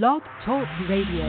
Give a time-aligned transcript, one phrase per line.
[0.00, 1.26] Blog Talk Radio.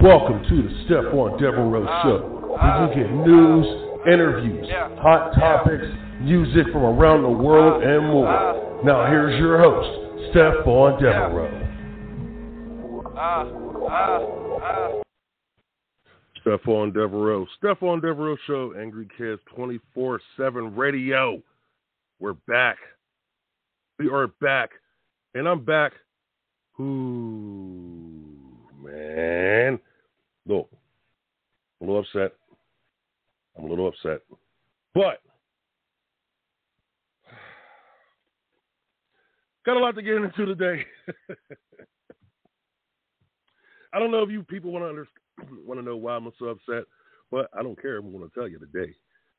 [0.00, 2.02] Welcome to the Stephon Devereux ah.
[2.02, 2.18] Show,
[2.58, 4.12] where you get news, ah.
[4.12, 4.66] interviews,
[4.98, 5.84] hot topics,
[6.22, 8.10] music from around the world, and ah.
[8.10, 8.82] more.
[8.84, 11.62] Now here's your host, Stephon Devereux.
[16.44, 21.40] Stephon Devereux, Stephon Devereux Show, Angry Kids 24 7 Radio.
[22.18, 22.78] We're back.
[24.00, 24.70] We are back.
[25.36, 25.92] And I'm back.
[26.78, 28.22] Ooh,
[28.82, 29.78] man.
[30.46, 30.68] Look,
[31.80, 32.32] I'm a little upset.
[33.56, 34.20] I'm a little upset.
[34.94, 35.20] But
[39.64, 40.84] got a lot to get into today.
[43.92, 46.46] I don't know if you people want to understand, want to know why I'm so
[46.46, 46.84] upset,
[47.30, 47.96] but I don't care.
[47.96, 48.94] I'm going to tell you today.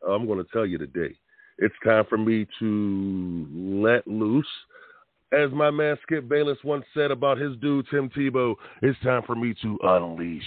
[0.08, 1.16] I'm going to tell you today.
[1.59, 3.48] It's time for me to
[3.84, 4.48] let loose.
[5.34, 9.36] As my man Skip Bayless once said about his dude Tim Tebow, it's time for
[9.36, 10.41] me to unleash.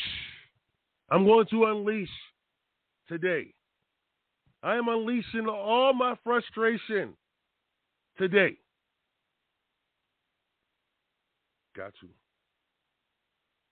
[1.10, 2.08] I'm going to unleash
[3.06, 3.52] today.
[4.62, 7.10] I am unleashing all my frustration
[8.16, 8.56] today.
[11.76, 12.08] Got you.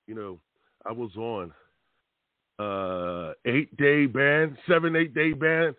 [0.06, 0.40] You know,
[0.86, 1.52] I was on
[2.58, 5.74] uh eight day ban, seven, eight day ban.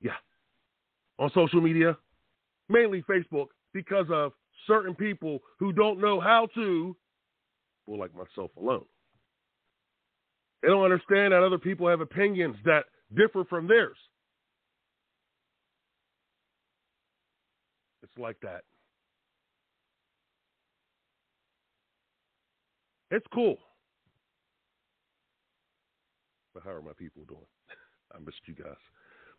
[0.00, 0.12] Yeah.
[1.18, 1.96] On social media,
[2.68, 4.32] mainly Facebook, because of
[4.66, 6.96] certain people who don't know how to,
[7.86, 8.84] well, like myself alone.
[10.62, 12.84] They don't understand that other people have opinions that
[13.16, 13.96] differ from theirs.
[18.02, 18.62] It's like that.
[23.10, 23.56] It's cool.
[26.54, 27.40] But how are my people doing?
[28.14, 28.76] I missed you guys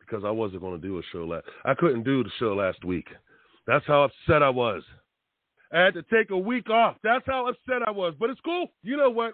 [0.06, 1.46] because I wasn't going to do a show last.
[1.66, 3.08] I couldn't do the show last week.
[3.68, 4.84] That's how upset I was.
[5.72, 6.98] I had to take a week off.
[7.04, 8.14] That's how upset I was.
[8.20, 8.68] But it's cool.
[8.84, 9.34] You know what?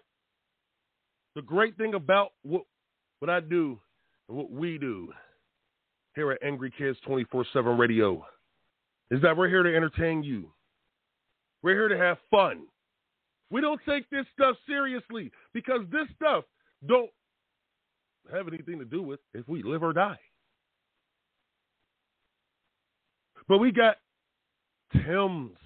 [1.35, 2.63] The great thing about what
[3.19, 3.79] what I do
[4.27, 5.09] and what we do
[6.15, 8.25] here at Angry Kids 24/7 Radio
[9.11, 10.51] is that we're here to entertain you.
[11.61, 12.67] We're here to have fun.
[13.51, 16.45] We don't take this stuff seriously because this stuff
[16.87, 17.09] don't
[18.31, 20.19] have anything to do with if we live or die.
[23.49, 23.95] But we got
[24.93, 25.57] Tims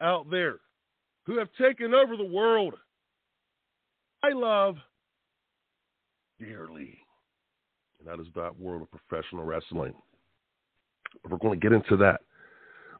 [0.00, 0.60] out there
[1.26, 2.74] who have taken over the world.
[4.22, 4.76] I love
[6.38, 6.98] dearly.
[7.98, 9.94] And that is that world of professional wrestling.
[11.28, 12.20] We're going to get into that.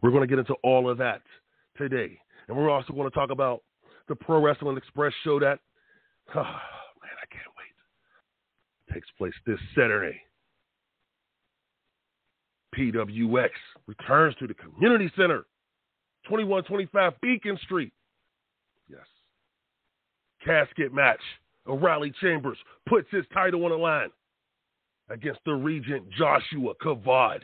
[0.03, 1.22] We're going to get into all of that
[1.78, 2.19] today.
[2.48, 3.62] And we're also going to talk about
[4.09, 5.60] the Pro Wrestling Express show that,
[6.34, 8.88] oh, man, I can't wait.
[8.88, 10.20] It takes place this Saturday.
[12.80, 13.50] PWX
[13.86, 15.44] returns to the community center,
[16.24, 17.92] 2125 Beacon Street.
[18.88, 19.06] Yes.
[20.44, 21.20] Casket match.
[21.66, 22.56] O'Riley Chambers
[22.88, 24.08] puts his title on the line
[25.10, 27.41] against the Regent Joshua Kavod.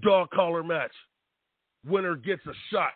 [0.00, 0.92] Dog collar match.
[1.86, 2.92] Winner gets a shot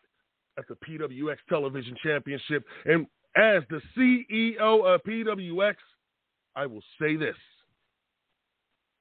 [0.59, 2.65] at the PWX Television Championship.
[2.87, 3.07] And
[3.37, 5.75] as the CEO of PWX,
[6.57, 7.37] I will say this.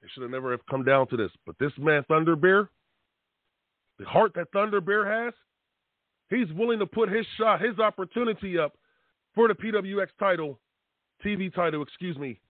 [0.02, 1.30] It should have never have come down to this.
[1.46, 2.68] But this man, Thunder Bear,
[3.98, 5.34] the heart that Thunder Bear has,
[6.28, 8.72] he's willing to put his shot, his opportunity up
[9.34, 10.58] for the PWX title,
[11.24, 12.40] TV title, excuse me.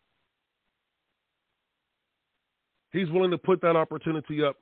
[2.93, 4.57] He's willing to put that opportunity up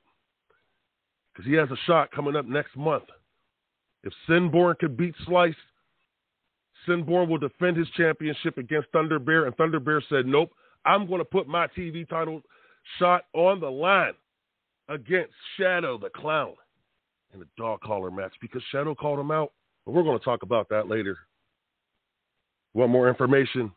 [1.33, 3.03] because he has a shot coming up next month.
[4.03, 5.53] If Sinborn could beat Slice,
[6.87, 10.51] Sinborn will defend his championship against Thunder Bear, and Thunder Bear said, "Nope,
[10.85, 12.41] I'm going to put my TV title
[12.99, 14.13] shot on the line
[14.89, 16.53] against Shadow the Clown
[17.33, 19.51] in the dog collar match because Shadow called him out.
[19.85, 21.17] But we're going to talk about that later.
[22.73, 23.71] Want more information?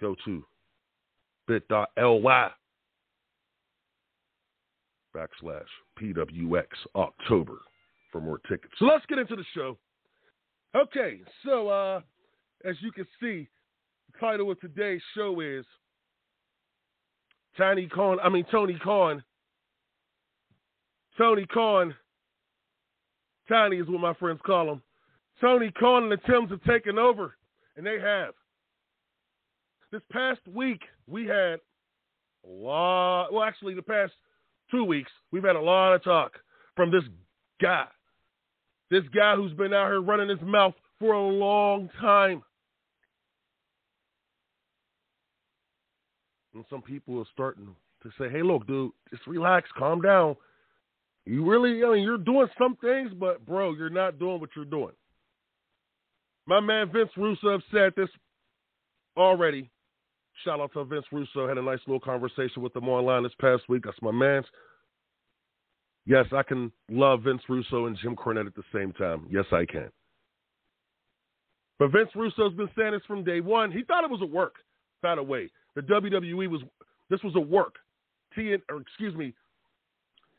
[0.00, 0.44] Go to
[1.46, 2.50] bit.ly
[5.14, 5.62] backslash
[6.00, 6.66] PWX
[6.96, 7.58] October
[8.10, 8.74] for more tickets.
[8.78, 9.78] So let's get into the show.
[10.74, 12.00] Okay, so uh,
[12.64, 13.48] as you can see,
[14.12, 15.64] the title of today's show is
[17.56, 19.22] Tiny Khan, I mean Tony Khan.
[21.16, 21.94] Tony Khan.
[23.48, 24.82] Tiny is what my friends call him.
[25.40, 27.36] Tony Khan and the Tims have taken over,
[27.76, 28.34] and they have.
[29.92, 31.60] This past week, we had
[32.44, 34.12] a lot, well, actually, the past
[34.70, 36.32] two weeks, we've had a lot of talk
[36.74, 37.04] from this
[37.60, 37.86] guy.
[38.90, 42.42] This guy who's been out here running his mouth for a long time.
[46.54, 50.36] And some people are starting to say, hey, look, dude, just relax, calm down.
[51.26, 54.64] You really, I mean, you're doing some things, but bro, you're not doing what you're
[54.64, 54.92] doing.
[56.46, 58.08] My man Vince Russo said this
[59.16, 59.70] already.
[60.44, 61.48] Shout out to Vince Russo.
[61.48, 63.82] Had a nice little conversation with him online this past week.
[63.84, 64.44] That's my man's.
[66.06, 69.26] Yes, I can love Vince Russo and Jim Cornette at the same time.
[69.30, 69.88] Yes, I can.
[71.78, 73.72] But Vince Russo's been saying this from day one.
[73.72, 74.56] He thought it was a work,
[75.02, 75.50] by the way.
[75.74, 76.62] The WWE was
[77.10, 77.76] this was a work.
[78.34, 79.32] T or excuse me,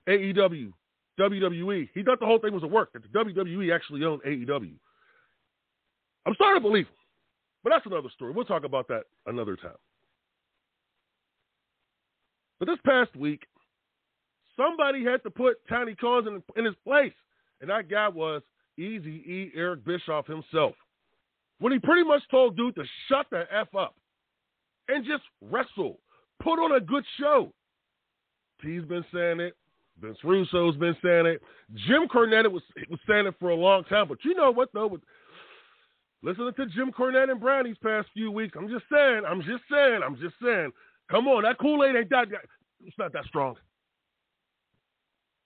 [0.07, 0.71] AEW,
[1.19, 1.89] WWE.
[1.93, 2.93] He thought the whole thing was a work.
[2.93, 4.73] That the WWE actually owned AEW.
[6.25, 6.95] I'm starting to believe him.
[7.63, 8.31] But that's another story.
[8.31, 9.71] We'll talk about that another time.
[12.59, 13.43] But this past week,
[14.55, 17.13] somebody had to put Tiny Khans in, in his place.
[17.61, 18.41] And that guy was
[18.77, 20.75] Easy E Eric Bischoff himself.
[21.59, 23.95] When he pretty much told dude to shut the F up
[24.87, 25.99] and just wrestle.
[26.41, 27.51] Put on a good show.
[28.61, 29.55] T's been saying it.
[30.01, 31.41] Vince Russo's been saying it.
[31.87, 34.07] Jim Cornette was was saying it for a long time.
[34.07, 34.87] But you know what though?
[34.87, 35.01] With
[36.21, 39.63] listening to Jim Cornette and Brown these past few weeks, I'm just saying, I'm just
[39.71, 40.71] saying, I'm just saying.
[41.09, 42.27] Come on, that Kool Aid ain't that.
[42.83, 43.55] It's not that strong.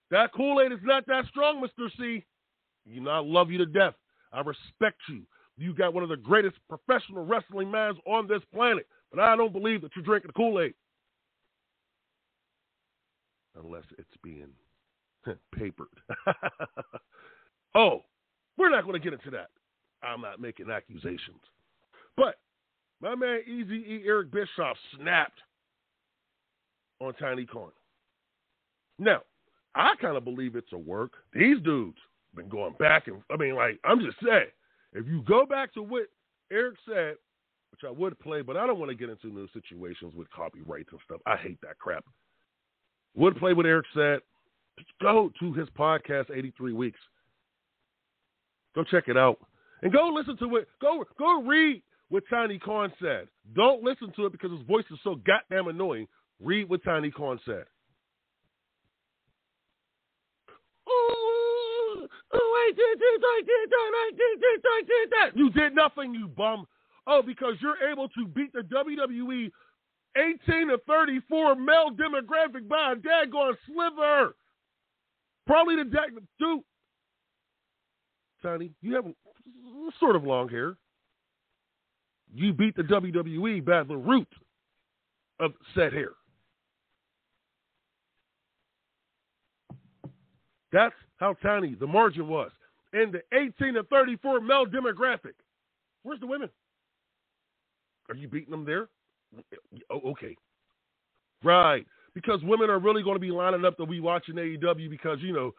[0.10, 2.26] That Kool Aid is not that strong, Mister C.
[2.86, 3.94] You know I love you to death.
[4.34, 5.24] I respect you.
[5.58, 9.54] You got one of the greatest professional wrestling minds on this planet, but I don't
[9.54, 10.74] believe that you're drinking Kool Aid
[13.62, 14.50] unless it's being
[15.56, 15.88] papered.
[17.76, 18.04] oh,
[18.58, 19.50] we're not going to get into that.
[20.02, 21.42] I'm not making accusations.
[22.16, 22.36] But
[23.02, 24.04] my man Easy E.
[24.06, 25.40] Eric Bischoff snapped
[27.00, 27.72] on Tiny Khan.
[28.98, 29.22] Now,
[29.76, 31.14] I kind of believe it's a work.
[31.34, 31.98] These dudes
[32.36, 34.48] been going back and I mean, like, I'm just saying,
[34.94, 36.08] if you go back to what
[36.52, 37.16] Eric said,
[37.82, 40.90] which I would play, but I don't want to get into new situations with copyrights
[40.92, 41.22] and stuff.
[41.26, 42.06] I hate that crap.
[43.16, 44.20] Would play what Eric said.
[45.02, 47.00] Go to his podcast, 83 Weeks.
[48.76, 49.40] Go check it out.
[49.82, 50.68] And go listen to it.
[50.82, 53.28] Go go read what Tiny Khan said.
[53.56, 56.08] Don't listen to it because his voice is so goddamn annoying.
[56.42, 57.66] Read what Tiny Khan said.
[60.88, 65.38] Oh, I did this, I did that, I did this, I did that.
[65.38, 66.66] You did nothing, you bum.
[67.12, 69.50] Oh, because you're able to beat the WWE
[70.16, 74.36] 18 to 34 male demographic by a daggone sliver.
[75.48, 76.62] Probably the dag dude.
[78.44, 79.06] Sonny, you have
[80.00, 80.78] sort of long hair.
[82.32, 84.28] You beat the WWE by the root
[85.40, 86.12] of said hair.
[90.72, 92.52] That's how tiny the margin was
[92.94, 95.34] in the 18 to 34 male demographic.
[96.04, 96.50] Where's the women?
[98.10, 98.90] Are you beating them there?
[99.90, 100.36] Oh, okay.
[101.44, 101.86] Right.
[102.14, 105.32] Because women are really going to be lining up to be watching AEW because, you
[105.32, 105.54] know,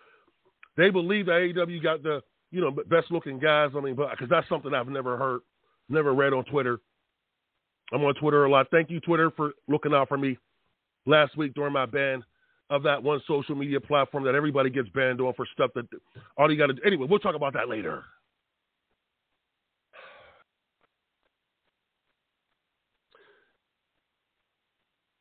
[0.76, 2.20] they believe that AEW got the,
[2.50, 3.70] you know, best looking guys.
[3.76, 5.40] I mean, because that's something I've never heard,
[5.88, 6.80] never read on Twitter.
[7.92, 8.66] I'm on Twitter a lot.
[8.70, 10.38] Thank you, Twitter, for looking out for me
[11.06, 12.22] last week during my ban
[12.68, 15.86] of that one social media platform that everybody gets banned on for stuff that
[16.36, 16.82] all you got to do.
[16.84, 18.04] Anyway, we'll talk about that later.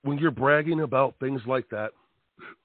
[0.09, 1.91] When you're bragging about things like that,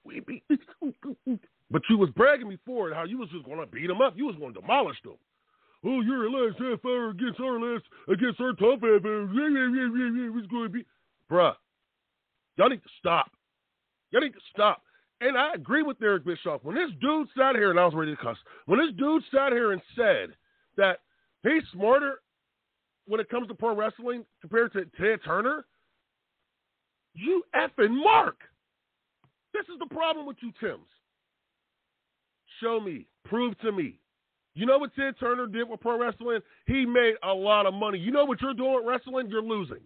[0.02, 0.42] we beat.
[1.70, 4.14] but you was bragging before how you was just going to beat them up.
[4.16, 5.18] You was going to demolish them.
[5.84, 9.26] Oh, you're a last half hour against our last against our top half hour.
[9.26, 10.86] Who's going to be,
[11.30, 11.52] bruh?
[12.56, 13.30] Y'all need to stop.
[14.10, 14.80] Y'all need to stop.
[15.20, 16.64] And I agree with Eric Bischoff.
[16.64, 19.52] When this dude sat here, and I was ready to cuss, when this dude sat
[19.52, 20.30] here and said
[20.78, 21.00] that
[21.42, 22.22] he's smarter
[23.06, 25.66] when it comes to pro wrestling compared to Ted Turner,
[27.14, 28.36] you effing Mark.
[29.52, 30.86] This is the problem with you, Tims.
[32.60, 33.06] Show me.
[33.24, 33.98] Prove to me.
[34.54, 36.40] You know what Ted Turner did with pro wrestling?
[36.66, 37.98] He made a lot of money.
[37.98, 39.28] You know what you're doing with wrestling?
[39.28, 39.80] You're losing.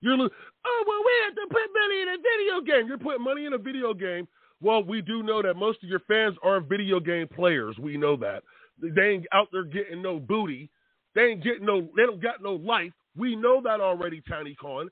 [0.00, 0.34] You're losing.
[0.64, 2.88] Oh, well, we have to put money in a video game.
[2.88, 4.26] You're putting money in a video game.
[4.60, 7.76] Well, we do know that most of your fans are video game players.
[7.78, 8.42] We know that.
[8.80, 10.70] They ain't out there getting no booty.
[11.14, 12.92] They ain't getting no, they don't got no life.
[13.16, 14.90] We know that already, Tiny Khan.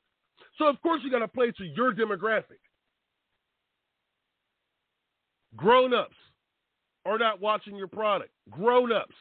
[0.58, 2.60] So of course you got to play to your demographic.
[5.56, 6.16] Grown ups
[7.04, 8.30] are not watching your product.
[8.50, 9.14] Grown ups.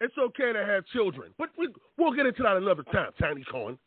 [0.00, 3.78] It's okay to have children, but we, will get into that another time, Tiny Cohen.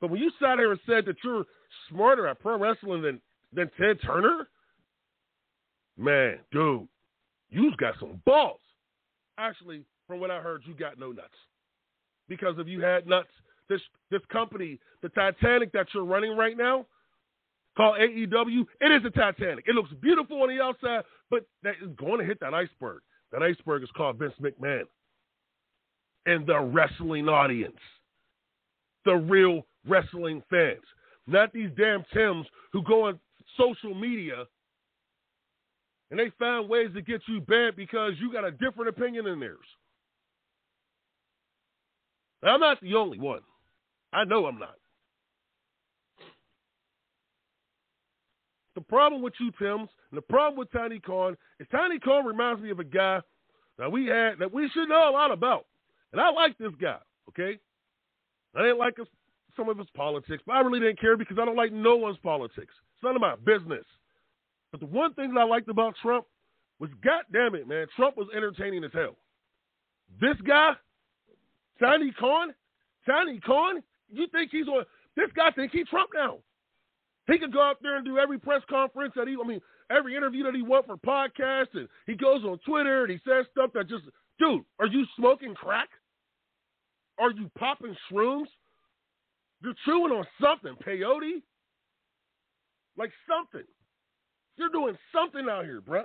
[0.00, 1.44] But when you sat here and said that you're
[1.90, 3.20] smarter at pro wrestling than,
[3.52, 4.48] than Ted Turner,
[5.96, 6.86] man, dude,
[7.50, 8.60] you've got some balls.
[9.38, 11.28] Actually, from what I heard, you got no nuts.
[12.28, 13.28] Because if you had nuts,
[13.68, 13.80] this
[14.10, 16.86] this company, the Titanic that you're running right now,
[17.76, 19.64] called AEW, it is a Titanic.
[19.66, 23.02] It looks beautiful on the outside, but that is going to hit that iceberg.
[23.32, 24.84] That iceberg is called Vince McMahon
[26.26, 27.78] and the wrestling audience,
[29.04, 30.82] the real wrestling fans,
[31.26, 33.18] not these damn Tims who go on
[33.56, 34.44] social media
[36.10, 39.40] and they find ways to get you banned because you got a different opinion than
[39.40, 39.58] theirs.
[42.42, 43.40] I'm not the only one.
[44.16, 44.76] I know I'm not.
[48.74, 52.62] The problem with you, Tims, and the problem with Tiny Khan is Tiny Khan reminds
[52.62, 53.20] me of a guy
[53.78, 55.66] that we had that we should know a lot about.
[56.12, 56.96] And I like this guy,
[57.28, 57.58] okay?
[58.54, 59.06] I didn't like his,
[59.54, 62.18] some of his politics, but I really didn't care because I don't like no one's
[62.22, 62.72] politics.
[62.94, 63.84] It's none of my business.
[64.72, 66.24] But the one thing that I liked about Trump
[66.78, 69.16] was, God damn it, man, Trump was entertaining as hell.
[70.22, 70.72] This guy,
[71.78, 72.54] Tiny Khan,
[73.06, 73.82] Tiny Khan,
[74.12, 74.84] you think he's on?
[75.16, 76.38] This guy think he's Trump now.
[77.26, 79.60] He could go out there and do every press conference that he, I mean,
[79.90, 83.46] every interview that he wants for podcasts, and he goes on Twitter and he says
[83.50, 84.04] stuff that just,
[84.38, 85.88] dude, are you smoking crack?
[87.18, 88.46] Are you popping shrooms?
[89.62, 91.42] You're chewing on something, peyote?
[92.96, 93.66] Like something.
[94.56, 96.04] You're doing something out here, bruh.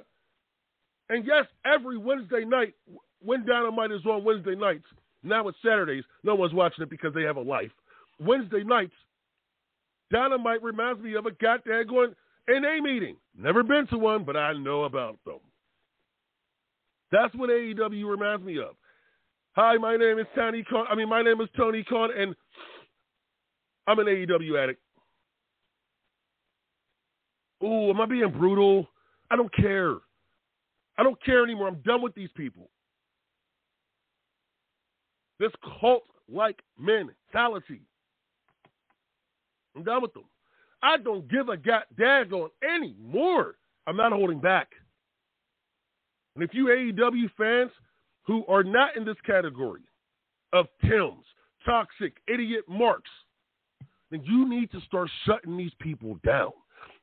[1.09, 2.73] And yes, every Wednesday night,
[3.21, 4.85] when Dynamite is on Wednesday nights,
[5.23, 7.71] now it's Saturdays, no one's watching it because they have a life.
[8.21, 8.93] Wednesday nights,
[10.11, 12.13] Dynamite reminds me of a goddamn going
[12.47, 13.15] NA meeting.
[13.37, 15.39] Never been to one, but I know about them.
[17.11, 18.75] That's what AEW reminds me of.
[19.53, 20.85] Hi, my name is Tony Khan.
[20.89, 22.35] I mean, my name is Tony Khan, and
[23.87, 24.81] I'm an AEW addict.
[27.63, 28.87] Ooh, am I being brutal?
[29.29, 29.95] I don't care.
[30.97, 31.67] I don't care anymore.
[31.67, 32.69] I'm done with these people.
[35.39, 37.81] This cult like mentality.
[39.75, 40.25] I'm done with them.
[40.83, 43.55] I don't give a god daggone anymore.
[43.87, 44.69] I'm not holding back.
[46.35, 47.71] And if you AEW fans
[48.23, 49.81] who are not in this category
[50.53, 51.25] of Tim's,
[51.65, 53.09] toxic, idiot marks,
[54.09, 56.51] then you need to start shutting these people down.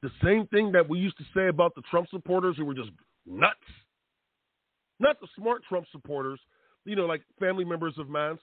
[0.02, 2.90] The same thing that we used to say about the Trump supporters who were just
[3.26, 3.56] nuts.
[5.00, 6.40] Not the smart Trump supporters,
[6.84, 8.38] you know, like family members of mine.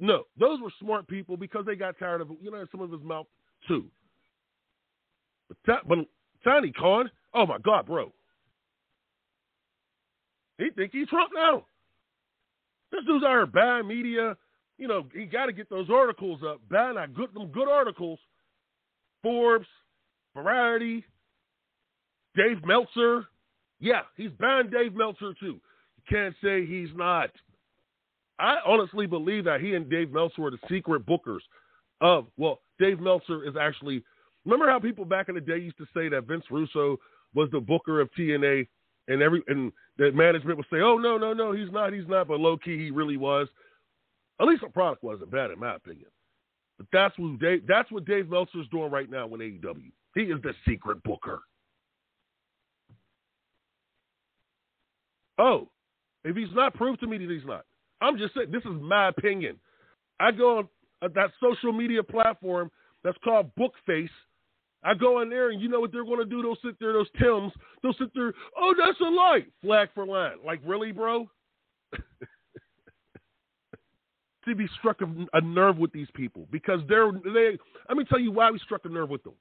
[0.00, 3.02] No, those were smart people because they got tired of, you know, some of his
[3.02, 3.26] mouth
[3.66, 3.86] too.
[5.66, 5.98] But, but
[6.44, 8.12] Tiny Khan, oh my God, bro.
[10.58, 11.64] He think he's Trump now.
[12.90, 14.36] This dude's out bad media.
[14.76, 16.60] You know, he got to get those articles up.
[16.70, 18.18] Bad, not good, them good articles.
[19.22, 19.66] Forbes,
[20.34, 21.04] Variety,
[22.36, 23.26] Dave Meltzer.
[23.80, 25.60] Yeah, he's banned Dave Meltzer too.
[25.96, 27.30] You can't say he's not.
[28.38, 31.40] I honestly believe that he and Dave Meltzer were the secret bookers
[32.00, 34.04] of, well, Dave Meltzer is actually,
[34.44, 36.98] remember how people back in the day used to say that Vince Russo
[37.34, 38.68] was the booker of TNA
[39.08, 42.28] and every, and the management would say, oh, no, no, no, he's not, he's not,
[42.28, 43.48] but low key he really was.
[44.40, 46.06] At least the product wasn't bad in my opinion.
[46.78, 49.90] But that's what Dave, that's what Dave Meltzer's doing right now with AEW.
[50.14, 51.40] He is the secret booker.
[55.38, 55.68] Oh,
[56.24, 57.64] if he's not, prove to me that he's not.
[58.00, 59.58] I'm just saying, this is my opinion.
[60.20, 60.68] I go on
[61.02, 62.70] uh, that social media platform
[63.04, 64.10] that's called Bookface.
[64.82, 66.42] I go in there and you know what they're going to do?
[66.42, 67.52] They'll sit there, those Tims,
[67.82, 69.44] they'll sit there, oh, that's a lie.
[69.62, 70.36] Flag for line.
[70.44, 71.28] Like, really, bro?
[74.48, 78.20] to be struck a, a nerve with these people because they're, they, let me tell
[78.20, 79.34] you why we struck a nerve with them.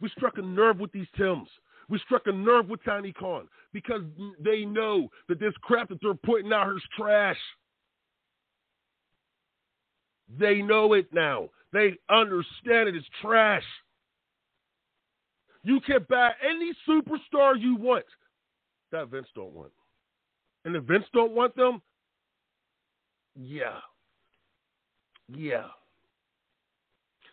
[0.00, 1.48] We struck a nerve with these Tims.
[1.88, 4.02] We struck a nerve with Tiny Khan because
[4.40, 7.36] they know that this crap that they're putting out is trash.
[10.38, 11.50] They know it now.
[11.72, 13.64] They understand it is trash.
[15.64, 18.04] You can buy any superstar you want.
[18.90, 19.72] That Vince don't want.
[20.64, 21.80] And if Vince don't want them,
[23.34, 23.78] yeah.
[25.28, 25.68] Yeah.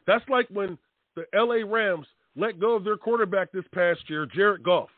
[0.08, 0.78] That's like when
[1.16, 2.08] the LA Rams
[2.40, 4.90] let go of their quarterback this past year, Jared Goff,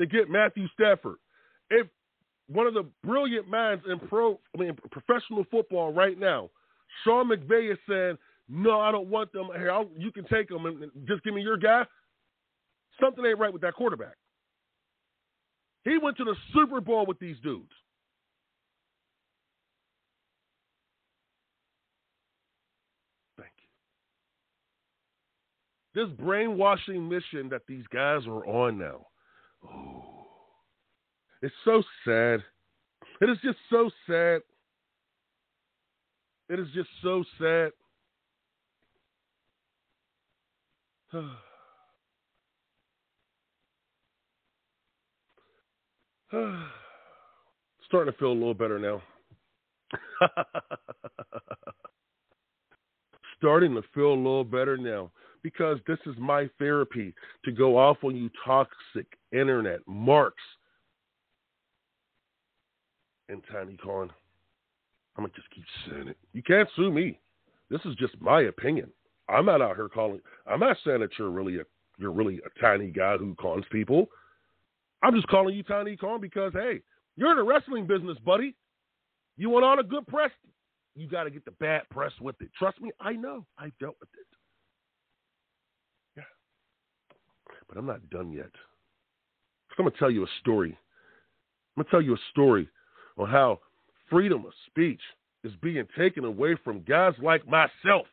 [0.00, 1.16] to get Matthew Stafford.
[1.70, 1.86] If
[2.48, 6.48] one of the brilliant minds in pro, I mean, professional football right now,
[7.04, 8.16] Sean McVay is saying,
[8.48, 9.70] "No, I don't want them here.
[9.70, 11.84] I'll, you can take them and just give me your guy."
[13.00, 14.16] Something ain't right with that quarterback.
[15.84, 17.70] He went to the Super Bowl with these dudes.
[25.98, 29.04] This brainwashing mission that these guys are on now.
[29.68, 30.04] Oh,
[31.42, 32.44] it's so sad.
[33.20, 34.42] It is just so sad.
[36.48, 37.72] It is just so sad.
[47.88, 49.02] Starting to feel a little better now.
[53.38, 55.10] Starting to feel a little better now
[55.42, 57.14] because this is my therapy
[57.44, 60.42] to go off on you toxic internet marks
[63.28, 64.10] and Tiny Con.
[65.16, 66.16] I'm gonna just keep saying it.
[66.32, 67.18] You can't sue me.
[67.70, 68.90] This is just my opinion.
[69.28, 70.20] I'm not out here calling.
[70.46, 71.64] I'm not saying that you're really a
[71.98, 74.06] you're really a tiny guy who cons people.
[75.02, 76.80] I'm just calling you Tiny Con because hey,
[77.16, 78.54] you're in the wrestling business, buddy.
[79.36, 80.30] You want all the good press,
[80.98, 82.50] you got to get the bad press with it.
[82.58, 83.46] Trust me, I know.
[83.56, 84.26] I've dealt with it.
[86.16, 86.22] Yeah,
[87.68, 88.50] but I'm not done yet.
[89.78, 90.76] I'm gonna tell you a story.
[91.76, 92.68] I'm gonna tell you a story
[93.16, 93.60] on how
[94.10, 95.00] freedom of speech
[95.44, 98.06] is being taken away from guys like myself.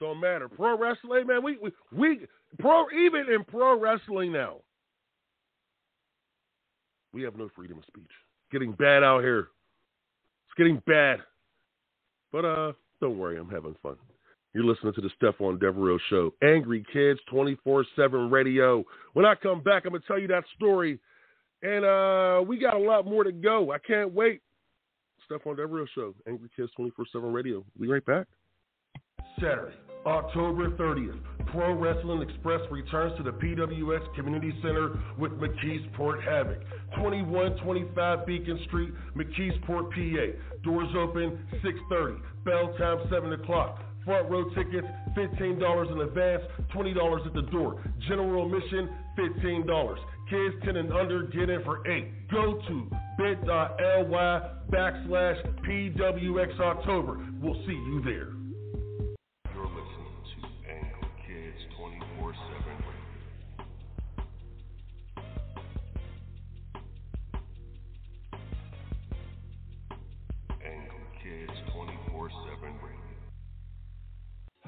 [0.00, 0.48] Don't matter.
[0.48, 2.26] Pro wrestling, man, we, we, we
[2.58, 4.56] pro even in pro wrestling now.
[7.12, 8.10] We have no freedom of speech.
[8.50, 9.48] getting bad out here.
[10.46, 11.18] It's getting bad.
[12.32, 13.96] But uh don't worry, I'm having fun.
[14.52, 16.34] You're listening to the Stephon Devereux Show.
[16.42, 18.84] Angry Kids 24 7 radio.
[19.12, 20.98] When I come back, I'm going to tell you that story
[21.62, 23.72] and uh, we got a lot more to go.
[23.72, 24.40] I can't wait.
[25.30, 27.64] Stephon Devereux Show, Angry Kids 24 7 Radio.
[27.78, 28.26] We'll be right back.
[29.36, 29.76] Saturday,
[30.06, 31.20] October 30th,
[31.52, 36.60] Pro Wrestling Express returns to the PWX Community Center with McKeesport Havoc.
[36.96, 40.58] 2125 Beacon Street, McKeesport, PA.
[40.64, 42.20] Doors open 6.30.
[42.44, 43.78] Bell time 7 o'clock.
[44.04, 46.42] Front row tickets, $15 in advance,
[46.74, 47.82] $20 at the door.
[48.08, 48.88] General admission,
[49.18, 49.96] $15.
[50.30, 52.28] Kids 10 and under get in for 8.
[52.30, 57.18] Go to bit.ly backslash PWX October.
[57.42, 58.39] We'll see you there.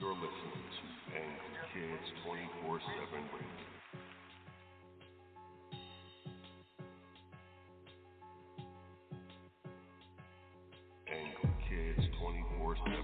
[0.00, 3.20] You're listening to Angry Kids 24 7
[11.12, 12.94] Angry Kids 24 7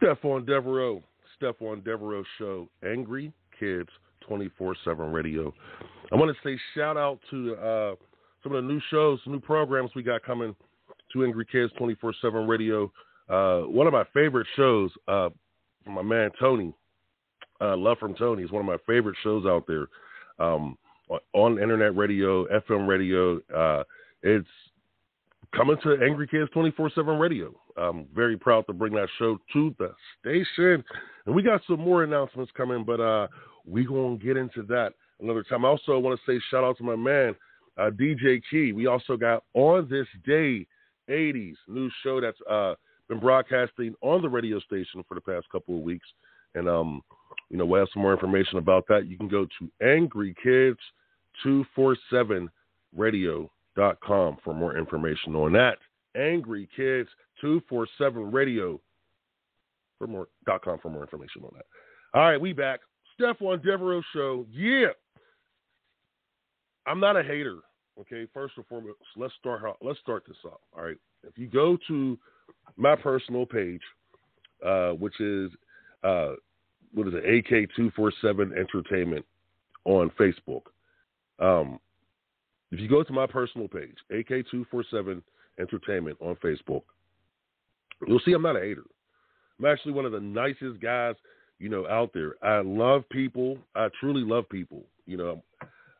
[0.00, 1.02] Stephon Devereux,
[1.42, 3.88] Stephon Devereux Show, Angry Kids
[4.28, 5.52] 24 7 Radio.
[6.12, 7.94] I want to say shout out to uh,
[8.44, 10.54] some of the new shows, new programs we got coming
[11.12, 12.92] to Angry Kids 24 7 Radio.
[13.28, 15.30] Uh, one of my favorite shows uh,
[15.86, 16.74] my man Tony,
[17.60, 19.86] uh, Love from Tony, is one of my favorite shows out there
[20.38, 20.76] um,
[21.32, 23.40] on internet radio, FM radio.
[23.54, 23.84] Uh,
[24.22, 24.48] it's
[25.54, 27.54] coming to Angry Kids 24 7 radio.
[27.76, 30.84] I'm very proud to bring that show to the station.
[31.26, 33.28] And we got some more announcements coming, but uh,
[33.66, 35.64] we're going to get into that another time.
[35.64, 37.34] I also want to say shout out to my man,
[37.78, 38.72] uh, DJ Key.
[38.72, 40.66] We also got On This Day
[41.08, 42.74] 80s, new show that's uh,
[43.08, 46.06] been broadcasting on the radio station for the past couple of weeks.
[46.54, 47.02] And, um,
[47.50, 49.06] you know, we'll have some more information about that.
[49.06, 50.78] You can go to Angry Kids
[51.42, 52.50] 247
[52.94, 55.78] radio.com for more information on that.
[56.16, 57.08] Angry Kids
[57.40, 58.80] 247 Radio.
[59.98, 61.66] for more dot com for more information on that.
[62.14, 62.80] All right, we back.
[63.18, 64.46] Stephon Devereux show.
[64.52, 64.88] Yeah.
[66.86, 67.58] I'm not a hater.
[68.00, 70.60] Okay, first and foremost, let's start let's start this off.
[70.76, 70.96] All right.
[71.26, 72.18] If you go to
[72.76, 73.82] my personal page,
[74.64, 75.50] uh, which is
[76.02, 76.32] uh,
[76.92, 79.24] what is it, AK two four seven Entertainment
[79.84, 80.62] on Facebook.
[81.38, 81.78] Um,
[82.70, 85.22] if you go to my personal page, AK two four seven
[85.58, 86.82] Entertainment on Facebook,
[88.06, 88.84] you'll see I'm not a hater.
[89.58, 91.14] I'm actually one of the nicest guys,
[91.58, 92.34] you know, out there.
[92.42, 93.58] I love people.
[93.76, 94.82] I truly love people.
[95.06, 95.42] You know,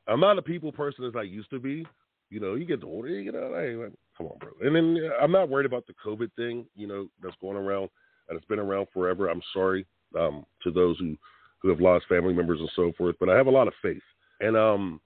[0.09, 1.87] I'm not a people person as I used to be.
[2.31, 4.51] You know, you get older, you know, hey, come on, bro.
[4.63, 7.89] And then I'm not worried about the COVID thing, you know, that's going around
[8.29, 9.29] and it's been around forever.
[9.29, 9.87] I'm sorry
[10.19, 11.17] um, to those who
[11.61, 14.03] who have lost family members and so forth, but I have a lot of faith.
[14.41, 15.01] And um,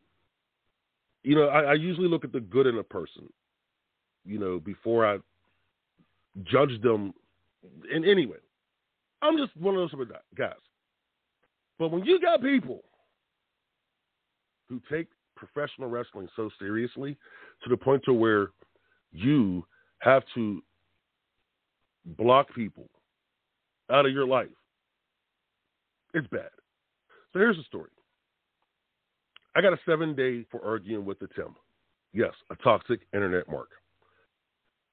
[1.23, 3.29] you know, I, I usually look at the good in a person,
[4.25, 5.19] you know, before I
[6.45, 7.13] judge them
[7.95, 8.39] in any way.
[9.23, 10.53] I'm just one of those guys.
[11.79, 12.83] But when you got people
[14.69, 17.17] who take professional wrestling so seriously
[17.63, 18.49] to the point to where
[19.13, 19.65] you
[20.01, 20.63] have to
[22.05, 22.89] block people
[23.91, 24.49] out of your life,
[26.15, 26.51] it's bad.
[27.33, 27.91] So here's the story.
[29.57, 31.55] I got a seven day for arguing with the Tim.
[32.13, 33.69] Yes, a toxic internet mark.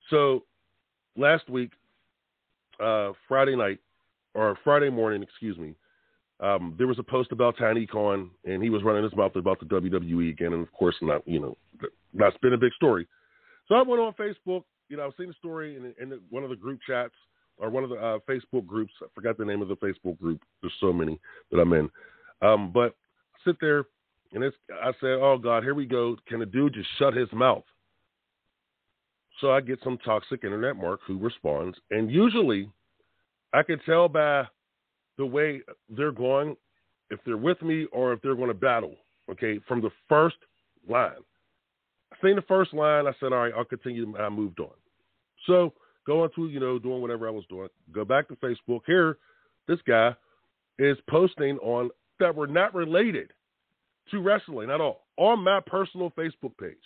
[0.10, 0.44] So
[1.16, 1.72] last week,
[2.84, 3.80] uh, Friday night,
[4.34, 5.76] or Friday morning, excuse me,
[6.42, 9.60] um, there was a post about Tiny Khan, and he was running his mouth about
[9.60, 11.58] the WWE again, and of course, not you know,
[12.14, 13.08] that's been a big story.
[13.68, 16.50] So I went on Facebook, you know, I've seen the story in, in one of
[16.50, 17.14] the group chats
[17.58, 18.94] or one of the uh, Facebook groups.
[19.02, 20.42] I forgot the name of the Facebook group.
[20.62, 21.20] There's so many
[21.52, 21.90] that I'm in,
[22.42, 22.96] um, but
[23.34, 23.86] I sit there
[24.34, 24.56] and it's.
[24.72, 26.16] I said, "Oh God, here we go.
[26.28, 27.64] Can a dude just shut his mouth?"
[29.42, 32.70] So I get some toxic internet mark who responds, and usually
[33.54, 34.46] I can tell by
[35.18, 36.56] the way they're going,
[37.10, 38.96] if they're with me or if they're going to battle.
[39.32, 40.36] Okay, from the first
[40.88, 41.12] line.
[42.24, 43.08] Seen the first line.
[43.08, 44.16] I said, all right, I'll continue.
[44.18, 44.70] I moved on.
[45.48, 45.74] So
[46.06, 47.70] going to, you know, doing whatever I was doing.
[47.92, 48.82] Go back to Facebook.
[48.86, 49.18] Here,
[49.68, 50.16] this guy
[50.80, 53.32] is posting on that were not related
[54.12, 56.78] to wrestling at all on my personal Facebook page.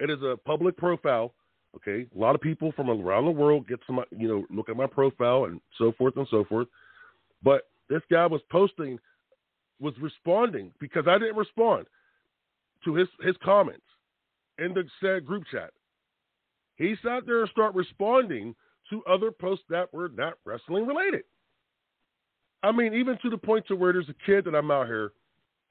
[0.00, 1.34] It is a public profile.
[1.76, 4.76] Okay, a lot of people from around the world get some, you know, look at
[4.76, 6.68] my profile and so forth and so forth.
[7.42, 8.96] But this guy was posting,
[9.80, 11.86] was responding because I didn't respond
[12.84, 13.82] to his his comments
[14.58, 15.70] in the said group chat.
[16.76, 18.54] He sat there and started responding
[18.90, 21.22] to other posts that were not wrestling related.
[22.62, 25.12] I mean, even to the point to where there's a kid that I'm out here,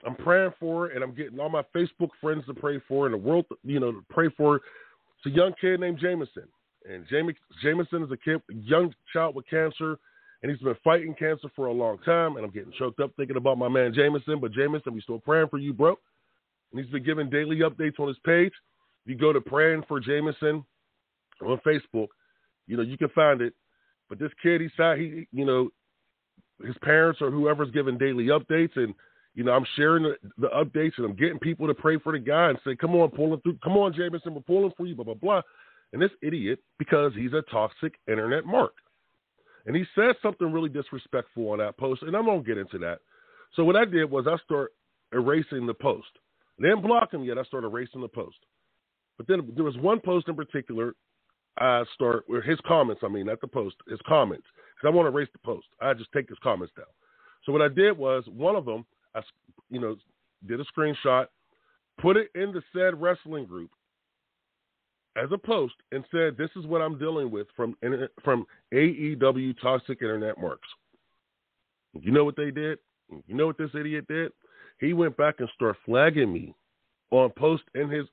[0.06, 3.18] I'm praying for, and I'm getting all my Facebook friends to pray for, and the
[3.18, 4.58] world, you know, to pray for.
[4.58, 6.48] It's a young kid named Jameson,
[6.90, 9.98] and Jamie Jameson is a kid, young child with cancer
[10.44, 12.36] and he's been fighting cancer for a long time.
[12.36, 14.40] And I'm getting choked up thinking about my man Jameson.
[14.40, 15.96] But Jameson, we still praying for you, bro.
[16.72, 18.52] And he's been giving daily updates on his page.
[19.06, 20.64] You go to praying for Jameson
[21.42, 22.08] on Facebook,
[22.68, 23.54] you know you can find it.
[24.10, 25.70] But this kid, he he's he, you know,
[26.66, 28.94] his parents or whoever's giving daily updates, and
[29.34, 32.20] you know I'm sharing the, the updates, and I'm getting people to pray for the
[32.20, 35.06] guy and say, "Come on, pulling through, come on, Jameson, we're pulling for you," blah
[35.06, 35.42] blah blah.
[35.92, 38.74] And this idiot, because he's a toxic internet mark.
[39.66, 43.00] And he said something really disrespectful on that post, and I'm gonna get into that.
[43.56, 44.72] So what I did was I start
[45.14, 46.08] erasing the post.
[46.60, 47.38] I didn't block him yet.
[47.38, 48.38] I started erasing the post.
[49.18, 50.96] But then there was one post in particular.
[51.58, 53.02] I start with his comments.
[53.06, 54.46] I mean, not the post, his comments,
[54.76, 55.68] because I want to erase the post.
[55.80, 56.88] I just take his comments down.
[57.46, 59.22] So what I did was one of them, I
[59.70, 59.96] you know
[60.48, 61.28] did a screenshot,
[62.00, 63.70] put it in the said wrestling group,
[65.16, 67.76] as a post and said, "This is what I'm dealing with from
[68.24, 70.68] from AEW Toxic Internet Marks."
[71.94, 72.80] You know what they did?
[73.28, 74.32] You know what this idiot did?
[74.80, 76.56] He went back and started flagging me
[77.12, 78.08] on post in his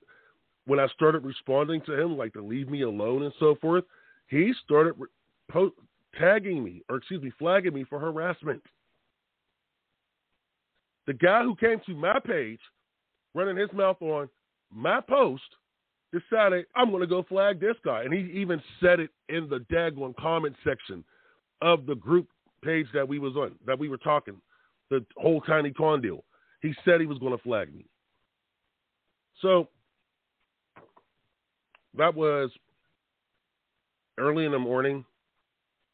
[0.71, 3.83] when I started responding to him, like to leave me alone and so forth.
[4.29, 5.09] He started re-
[5.51, 5.75] po-
[6.17, 8.63] tagging me, or excuse me, flagging me for harassment.
[11.09, 12.61] The guy who came to my page,
[13.35, 14.29] running his mouth on
[14.73, 15.43] my post,
[16.13, 19.67] decided I'm going to go flag this guy, and he even said it in the
[19.73, 21.03] daggone comment section
[21.63, 22.29] of the group
[22.65, 24.41] page that we was on, that we were talking,
[24.89, 26.23] the whole Tiny Khan deal.
[26.63, 27.87] He said he was going to flag me.
[29.43, 29.67] So
[31.97, 32.51] that was
[34.19, 35.05] early in the morning,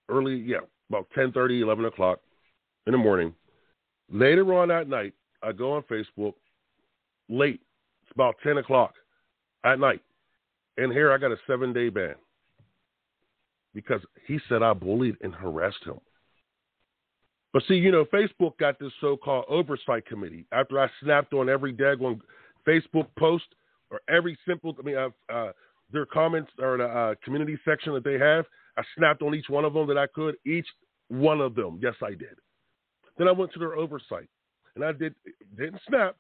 [0.09, 0.59] early, yeah,
[0.91, 2.21] about 10 30, 11 o'clock
[2.87, 3.35] in the morning.
[4.11, 6.35] Later on that night, I go on Facebook
[7.29, 7.61] late.
[8.05, 8.95] It's about 10 o'clock
[9.65, 10.03] at night.
[10.77, 12.15] And here I got a seven day ban
[13.75, 15.99] because he said I bullied and harassed him
[17.53, 20.47] But see, you know, Facebook got this so-called oversight committee.
[20.53, 22.21] After I snapped on every daggone
[22.67, 23.45] Facebook post
[23.91, 25.53] or every simple, I mean, uh, uh,
[25.91, 28.45] their comments or the uh, community section that they have,
[28.77, 30.37] I snapped on each one of them that I could.
[30.45, 30.67] Each
[31.09, 32.37] one of them, yes, I did.
[33.19, 34.29] Then I went to their oversight,
[34.75, 35.15] and I did
[35.57, 36.17] didn't snap.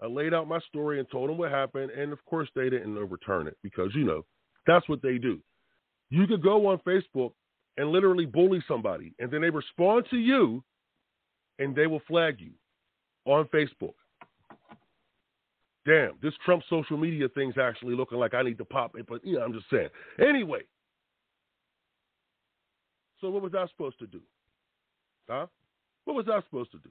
[0.00, 2.96] I laid out my story and told them what happened, and of course they didn't
[2.96, 4.24] overturn it because you know
[4.66, 5.40] that's what they do.
[6.10, 7.32] You could go on Facebook
[7.76, 10.62] and literally bully somebody, and then they respond to you,
[11.58, 12.52] and they will flag you
[13.24, 13.94] on Facebook.
[15.88, 19.22] Damn, this Trump social media thing's actually looking like I need to pop it, but
[19.24, 19.88] yeah, I'm just saying.
[20.20, 20.60] Anyway,
[23.22, 24.20] so what was I supposed to do?
[25.30, 25.46] Huh?
[26.04, 26.90] What was I supposed to do?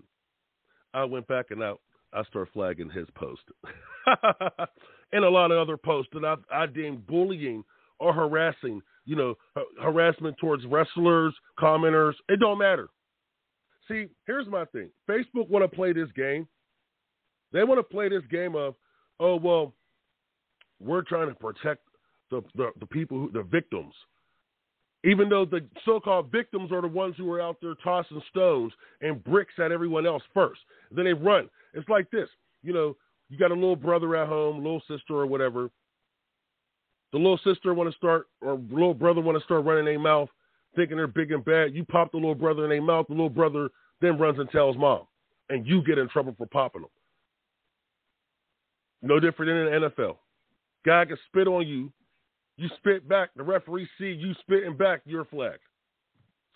[0.95, 1.79] I went back and out.
[2.12, 3.41] I started flagging his post
[5.12, 7.63] and a lot of other posts that I, I deemed bullying
[7.99, 8.81] or harassing.
[9.05, 9.36] You know,
[9.79, 12.13] harassment towards wrestlers, commenters.
[12.29, 12.89] It don't matter.
[13.88, 14.89] See, here's my thing.
[15.07, 16.47] Facebook want to play this game.
[17.53, 18.75] They want to play this game of,
[19.19, 19.73] oh well,
[20.80, 21.82] we're trying to protect
[22.32, 23.93] the the, the people, who, the victims
[25.03, 29.23] even though the so-called victims are the ones who are out there tossing stones and
[29.23, 30.60] bricks at everyone else first.
[30.91, 31.49] Then they run.
[31.73, 32.27] It's like this,
[32.63, 32.95] you know,
[33.30, 35.69] you got a little brother at home, little sister or whatever.
[37.12, 40.30] The little sister want to start, or little brother want to start running their mouth,
[40.75, 41.73] thinking they're big and bad.
[41.73, 43.08] You pop the little brother in their mouth.
[43.08, 43.69] The little brother
[44.01, 45.01] then runs and tells mom,
[45.49, 46.91] and you get in trouble for popping them.
[49.01, 50.17] No different than the NFL.
[50.86, 51.91] Guy can spit on you,
[52.57, 55.60] you spit back, the referee see you spitting back, your flag.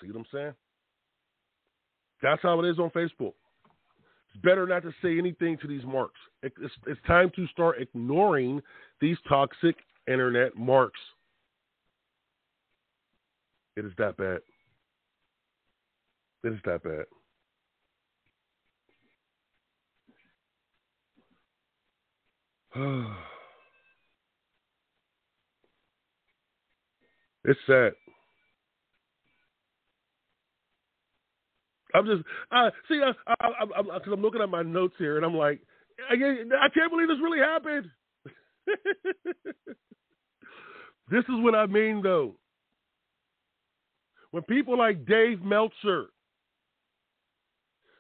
[0.02, 0.54] See what I'm saying?
[2.22, 3.34] That's how it is on Facebook.
[4.34, 6.20] It's better not to say anything to these marks.
[6.42, 6.56] It's,
[6.88, 8.62] it's time to start ignoring
[9.00, 9.76] these toxic
[10.08, 11.00] internet marks.
[13.76, 14.40] It is that bad.
[16.44, 17.06] It is that bad.
[27.46, 27.94] It's sad.
[31.96, 35.26] I'm just, I see, I, I, I'm because I'm looking at my notes here, and
[35.26, 35.60] I'm like,
[36.10, 37.88] I, I can't believe this really happened.
[41.10, 42.36] this is what I mean, though.
[44.32, 46.08] When people like Dave Meltzer,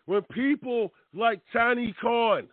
[0.06, 2.48] when people like Tiny Khan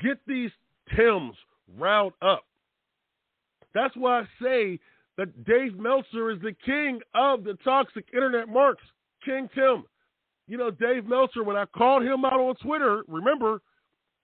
[0.00, 0.50] get these
[0.96, 1.34] Tims
[1.78, 2.44] riled up,
[3.72, 4.78] that's why I say
[5.16, 8.82] that Dave Meltzer is the king of the toxic internet marks.
[9.24, 9.84] King Tim.
[10.46, 13.62] You know, Dave Meltzer, when I called him out on Twitter, remember,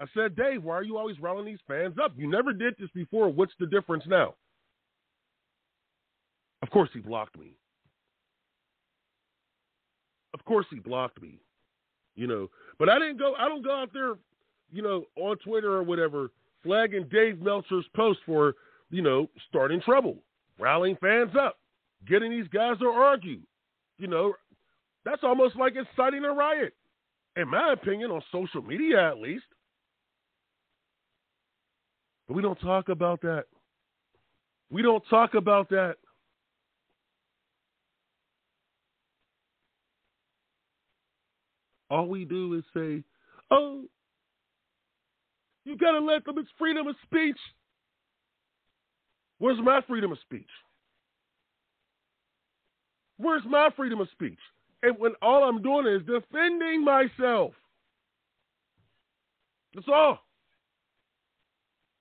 [0.00, 2.12] I said, Dave, why are you always riling these fans up?
[2.16, 3.30] You never did this before.
[3.30, 4.34] What's the difference now?
[6.62, 7.56] Of course he blocked me.
[10.34, 11.40] Of course he blocked me.
[12.16, 14.14] You know, but I didn't go I don't go out there,
[14.72, 16.30] you know, on Twitter or whatever,
[16.62, 18.54] flagging Dave Meltzer's post for
[18.90, 20.16] you know, starting trouble,
[20.58, 21.58] rallying fans up,
[22.08, 23.40] getting these guys to argue.
[23.98, 24.34] You know,
[25.04, 26.74] that's almost like inciting a riot,
[27.36, 29.44] in my opinion, on social media at least.
[32.26, 33.44] But we don't talk about that.
[34.70, 35.96] We don't talk about that.
[41.90, 43.02] All we do is say,
[43.50, 43.82] oh,
[45.64, 47.36] you got to let them, it's freedom of speech.
[49.38, 50.48] Where's my freedom of speech?
[53.18, 54.38] Where's my freedom of speech?
[54.82, 57.52] And when all I'm doing is defending myself.
[59.74, 60.20] That's all.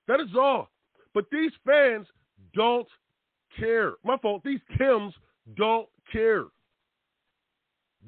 [0.08, 0.68] That is all.
[1.14, 2.06] But these fans
[2.54, 2.88] don't
[3.58, 3.92] care.
[4.04, 4.42] My fault.
[4.44, 5.14] These Tims
[5.56, 6.44] don't care.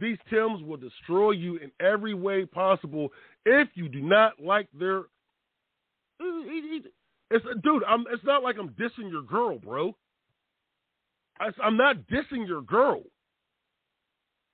[0.00, 3.10] These Tims will destroy you in every way possible
[3.44, 5.02] if you do not like their.
[7.30, 7.82] It's dude.
[7.84, 8.04] I'm.
[8.12, 9.96] It's not like I'm dissing your girl, bro.
[11.62, 13.02] I'm not dissing your girl.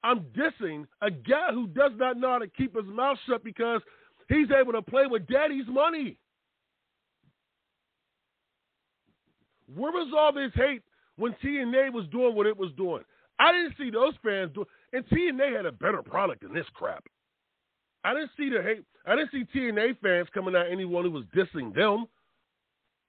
[0.04, 3.82] I'm dissing a guy who does not know how to keep his mouth shut because
[4.28, 6.18] he's able to play with daddy's money.
[9.74, 10.82] Where was all this hate
[11.16, 13.02] when TNA was doing what it was doing?
[13.38, 17.04] I didn't see those fans do and TNA had a better product than this crap.
[18.04, 18.84] I didn't see the hate.
[19.06, 22.06] I didn't see TNA fans coming at anyone who was dissing them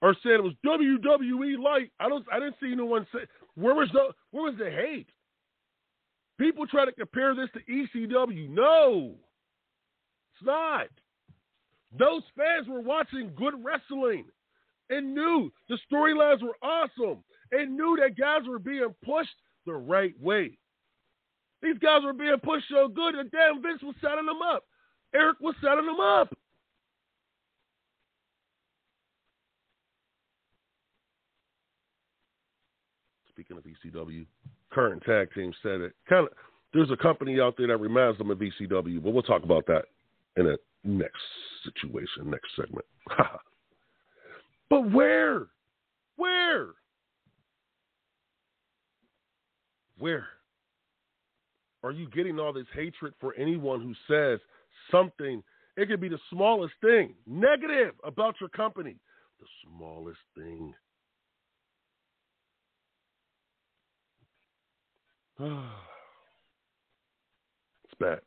[0.02, 1.92] or said it was WWE light.
[2.00, 2.26] I don't.
[2.32, 3.20] I didn't see anyone say
[3.56, 5.08] where was the where was the hate.
[6.40, 8.50] People try to compare this to ECW.
[8.50, 9.16] No,
[10.34, 10.88] it's not.
[11.98, 14.26] Those fans were watching good wrestling
[14.90, 20.14] and knew the storylines were awesome and knew that guys were being pushed the right
[20.20, 20.58] way.
[21.62, 24.64] These guys were being pushed so good that damn Vince was setting them up.
[25.14, 26.34] Eric was setting them up.
[33.32, 34.26] Speaking of ECW,
[34.72, 35.94] current tag team said it.
[36.08, 36.34] Kind of,
[36.74, 39.86] there's a company out there that reminds them of ECW, but we'll talk about that
[40.38, 41.22] in a next
[41.64, 42.86] situation, next segment.
[44.70, 45.48] but where?
[46.18, 46.68] Where?
[49.98, 50.28] Where?
[51.84, 54.40] Are you getting all this hatred for anyone who says
[54.92, 55.44] something?
[55.78, 58.98] It could be the smallest thing negative about your company.
[59.40, 60.74] The smallest thing.
[65.40, 65.54] it's
[68.00, 68.20] bad.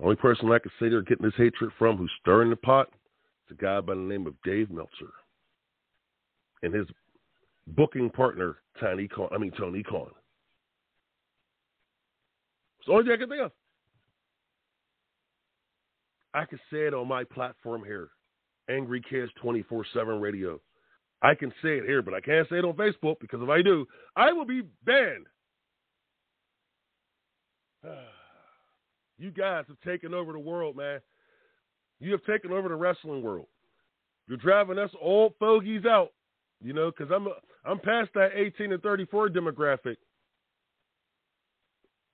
[0.00, 2.88] Only person I can say they're getting this hatred from who's stirring the pot
[3.48, 5.12] is a guy by the name of Dave Meltzer
[6.62, 6.86] and his
[7.68, 9.28] booking partner, Tony Khan.
[9.32, 10.10] I mean Tony Khan.
[12.78, 13.52] It's the only thing I can think of.
[16.36, 18.10] I can say it on my platform here,
[18.68, 20.60] Angry Kids 24 7 radio.
[21.22, 23.62] I can say it here, but I can't say it on Facebook because if I
[23.62, 25.26] do, I will be banned.
[29.18, 31.00] You guys have taken over the world, man.
[32.00, 33.46] You have taken over the wrestling world.
[34.28, 36.10] You're driving us old fogies out,
[36.60, 37.26] you know, because I'm
[37.64, 39.96] I'm past that 18 and 34 demographic.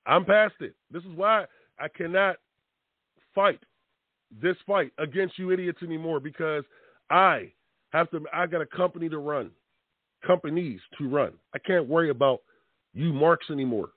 [0.07, 0.77] I'm past it.
[0.93, 1.47] This is why
[1.81, 2.37] I cannot
[3.35, 3.59] fight
[4.41, 6.65] this fight against you idiots anymore because
[7.11, 7.53] I
[7.91, 8.25] have to.
[8.33, 9.51] I got a company to run,
[10.27, 11.33] companies to run.
[11.55, 12.41] I can't worry about
[12.95, 13.91] you marks anymore.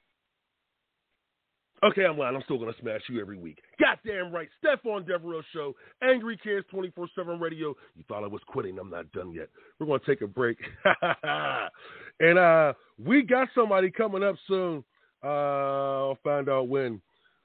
[1.84, 2.36] Okay, I'm lying.
[2.36, 3.60] I'm still to smash you every week.
[3.80, 4.48] Goddamn right.
[4.64, 7.76] Stephon Devereux Show, Angry Kids 24 7 Radio.
[7.96, 8.80] You thought I was quitting.
[8.80, 9.50] I'm not done yet.
[9.80, 10.58] We're to take a break.
[12.20, 14.84] and uh, we got somebody coming up soon.
[15.24, 17.02] Uh, I'll find out when.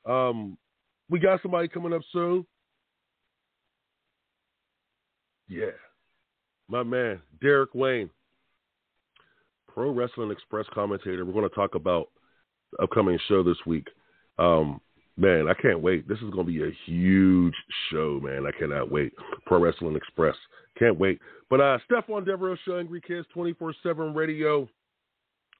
[0.06, 0.56] Um,
[1.10, 2.46] we got somebody coming up soon.
[5.50, 5.72] Yeah.
[6.68, 8.08] My man, Derek Wayne,
[9.66, 11.24] Pro Wrestling Express commentator.
[11.24, 12.08] We're going to talk about
[12.72, 13.88] the upcoming show this week.
[14.38, 14.80] Um,
[15.16, 16.08] man, I can't wait.
[16.08, 17.54] This is going to be a huge
[17.90, 18.46] show, man.
[18.46, 19.12] I cannot wait.
[19.46, 20.36] Pro Wrestling Express.
[20.78, 21.18] Can't wait.
[21.50, 24.68] But uh, Stephon Devereux Show, Angry Kids 24 7 radio.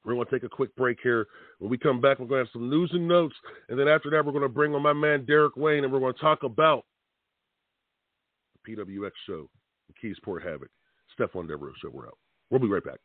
[0.04, 1.26] We're going to take a quick break here.
[1.58, 3.34] When we come back, we're going to have some news and notes.
[3.68, 5.98] And then after that, we're going to bring on my man Derek Wayne and we're
[5.98, 6.84] going to talk about
[8.64, 9.50] the PWX show,
[10.00, 10.70] Keysport Havoc.
[11.18, 12.18] Stephon Devereux Show, we're out.
[12.50, 12.98] We'll be right back.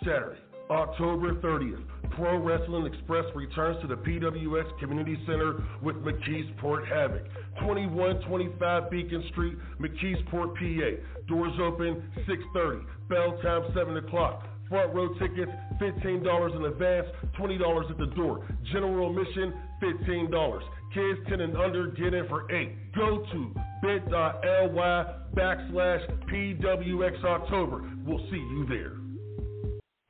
[0.00, 7.24] Saturday, October 30th, Pro Wrestling Express returns to the PWX Community Center with McKeesport Havoc.
[7.60, 11.22] 2125 Beacon Street, McKeesport, PA.
[11.28, 12.84] Doors open 6.30.
[13.08, 14.46] Bell time 7 o'clock.
[14.68, 17.06] Front row tickets, $15 in advance,
[17.38, 18.46] $20 at the door.
[18.72, 20.60] General admission, $15.
[20.94, 22.92] Kids 10 and under get in for 8.
[22.94, 27.90] Go to bit.ly backslash PWX October.
[28.06, 28.96] We'll see you there.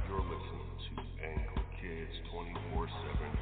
[0.06, 3.34] You're listening to Angry Kids 24 7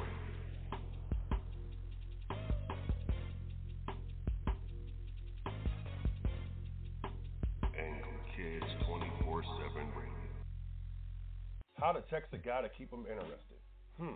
[7.77, 9.87] Angry Kids 24 7
[11.75, 13.59] How to text a guy to keep him interested?
[13.99, 14.15] Hmm,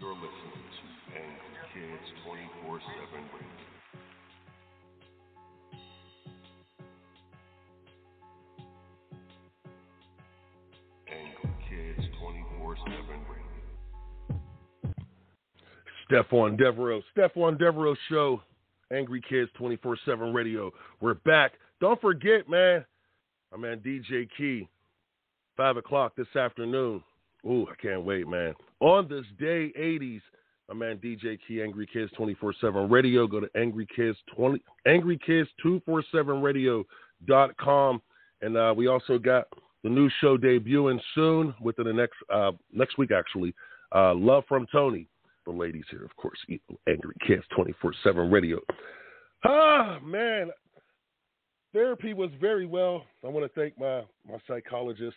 [0.00, 3.60] You're listening to Angry Kids 24 7 Radio.
[11.12, 12.96] Angry Kids 24 7
[13.28, 14.40] Radio.
[16.10, 18.40] Stephon Devereux, Stephon Devereux Show,
[18.90, 20.70] Angry Kids 24 7 Radio.
[21.02, 21.52] We're back.
[21.78, 22.86] Don't forget, man,
[23.52, 24.66] my man DJ Key,
[25.58, 27.02] 5 o'clock this afternoon.
[27.46, 28.54] Ooh, I can't wait, man.
[28.80, 30.20] On this day, 80s,
[30.68, 33.26] my man DJ Key, Angry Kids 24 7 Radio.
[33.26, 38.02] Go to Angry Kids 20, Angry Kids 247 Radio.com.
[38.42, 39.48] And uh, we also got
[39.82, 43.54] the new show debuting soon, within the next uh, next week, actually.
[43.94, 45.06] Uh, Love from Tony.
[45.46, 46.38] The ladies here, of course.
[46.86, 48.60] Angry Kids 24 7 Radio.
[49.44, 50.50] Ah, man.
[51.72, 53.04] Therapy was very well.
[53.24, 55.16] I want to thank my, my psychologist,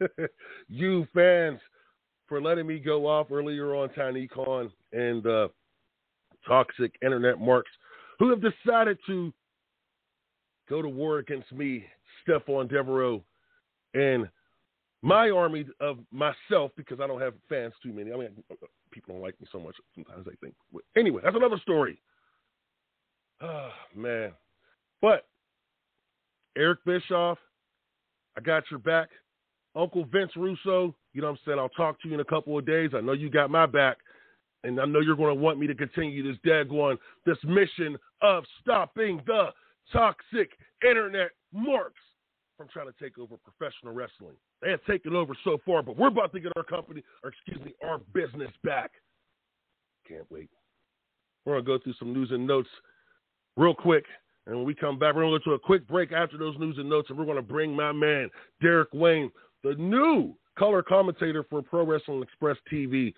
[0.68, 1.60] you fans,
[2.26, 5.48] for letting me go off earlier on Tiny Khan and uh,
[6.46, 7.70] toxic internet marks
[8.18, 9.32] who have decided to
[10.68, 11.84] go to war against me,
[12.26, 13.20] Stephon Devereux,
[13.92, 14.28] and
[15.02, 18.12] my army of myself because I don't have fans too many.
[18.12, 18.30] I mean,
[18.90, 20.26] people don't like me so much sometimes.
[20.26, 20.54] I think.
[20.96, 22.00] Anyway, that's another story.
[23.42, 24.32] Oh man,
[25.02, 25.26] but
[26.56, 27.38] Eric Bischoff,
[28.36, 29.10] I got your back.
[29.74, 31.58] Uncle Vince Russo, you know what I'm saying?
[31.58, 32.90] I'll talk to you in a couple of days.
[32.94, 33.98] I know you got my back.
[34.64, 36.96] And I know you're going to want me to continue this daggone,
[37.26, 39.48] this mission of stopping the
[39.92, 40.52] toxic
[40.82, 42.00] internet marks
[42.56, 44.36] from trying to take over professional wrestling.
[44.62, 47.62] They have taken over so far, but we're about to get our company, or excuse
[47.62, 48.92] me, our business back.
[50.08, 50.48] Can't wait.
[51.44, 52.70] We're going to go through some news and notes
[53.58, 54.04] real quick.
[54.46, 56.58] And when we come back, we're going to go to a quick break after those
[56.58, 58.30] news and notes, and we're going to bring my man,
[58.62, 59.30] Derek Wayne,
[59.64, 63.12] the new color commentator for Pro Wrestling Express TV.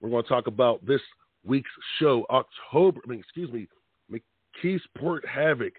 [0.00, 1.00] We're going to talk about this
[1.46, 3.68] week's show, October, I mean, excuse me,
[4.12, 5.72] McKeesport Havoc.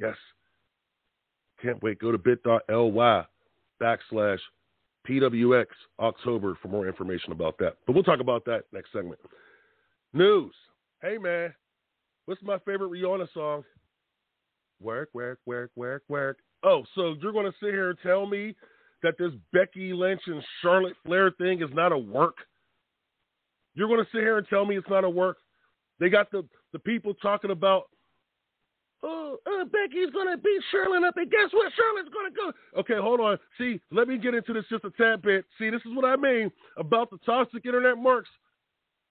[0.00, 0.16] Yes.
[1.62, 2.00] Can't wait.
[2.00, 3.24] Go to bit.ly
[3.80, 4.38] backslash
[5.08, 5.66] PWX
[6.00, 7.76] October for more information about that.
[7.86, 9.20] But we'll talk about that next segment.
[10.12, 10.54] News.
[11.00, 11.54] Hey, man.
[12.26, 13.64] What's my favorite Rihanna song?
[14.80, 16.38] Work, work, work, work, work.
[16.64, 18.54] Oh, so you're going to sit here and tell me
[19.02, 22.36] that this Becky Lynch and Charlotte Flair thing is not a work?
[23.74, 25.38] You're going to sit here and tell me it's not a work?
[25.98, 27.84] They got the, the people talking about,
[29.02, 31.72] oh, uh, Becky's going to beat Charlotte up, and guess what?
[31.76, 32.80] Charlotte's going to go.
[32.80, 33.38] Okay, hold on.
[33.58, 35.44] See, let me get into this just a tad bit.
[35.58, 38.28] See, this is what I mean about the toxic internet marks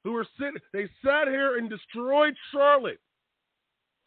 [0.04, 3.00] who are sitting, they sat here and destroyed Charlotte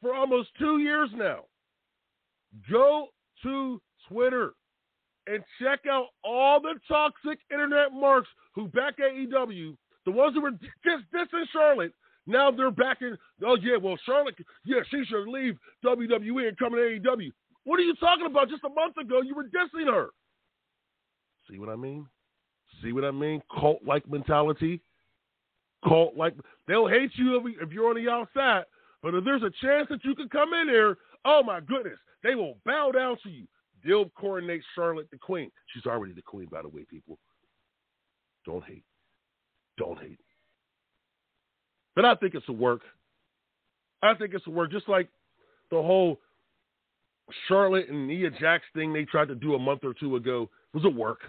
[0.00, 1.44] for almost two years now.
[2.70, 3.08] Go
[3.42, 4.52] to Twitter
[5.26, 10.50] and check out all the toxic internet marks who back AEW, the ones who were
[10.50, 11.92] just dissing Charlotte.
[12.26, 13.16] Now they're back in.
[13.44, 17.30] Oh yeah, well Charlotte, yeah, she should leave WWE and come to AEW.
[17.64, 18.48] What are you talking about?
[18.48, 20.08] Just a month ago, you were dissing her.
[21.50, 22.06] See what I mean?
[22.82, 23.42] See what I mean?
[23.58, 24.80] Cult-like mentality.
[25.86, 26.34] Cult-like.
[26.66, 28.64] They'll hate you if you're on the outside,
[29.02, 32.34] but if there's a chance that you can come in there, oh my goodness, they
[32.34, 33.46] will bow down to you.
[33.84, 35.50] They'll coronate Charlotte the Queen.
[35.72, 37.18] She's already the Queen, by the way, people.
[38.46, 38.84] Don't hate.
[39.76, 40.20] Don't hate.
[41.94, 42.80] But I think it's a work.
[44.02, 44.70] I think it's a work.
[44.70, 45.08] Just like
[45.70, 46.18] the whole
[47.48, 50.84] Charlotte and Nia Jax thing they tried to do a month or two ago was
[50.84, 51.20] a work.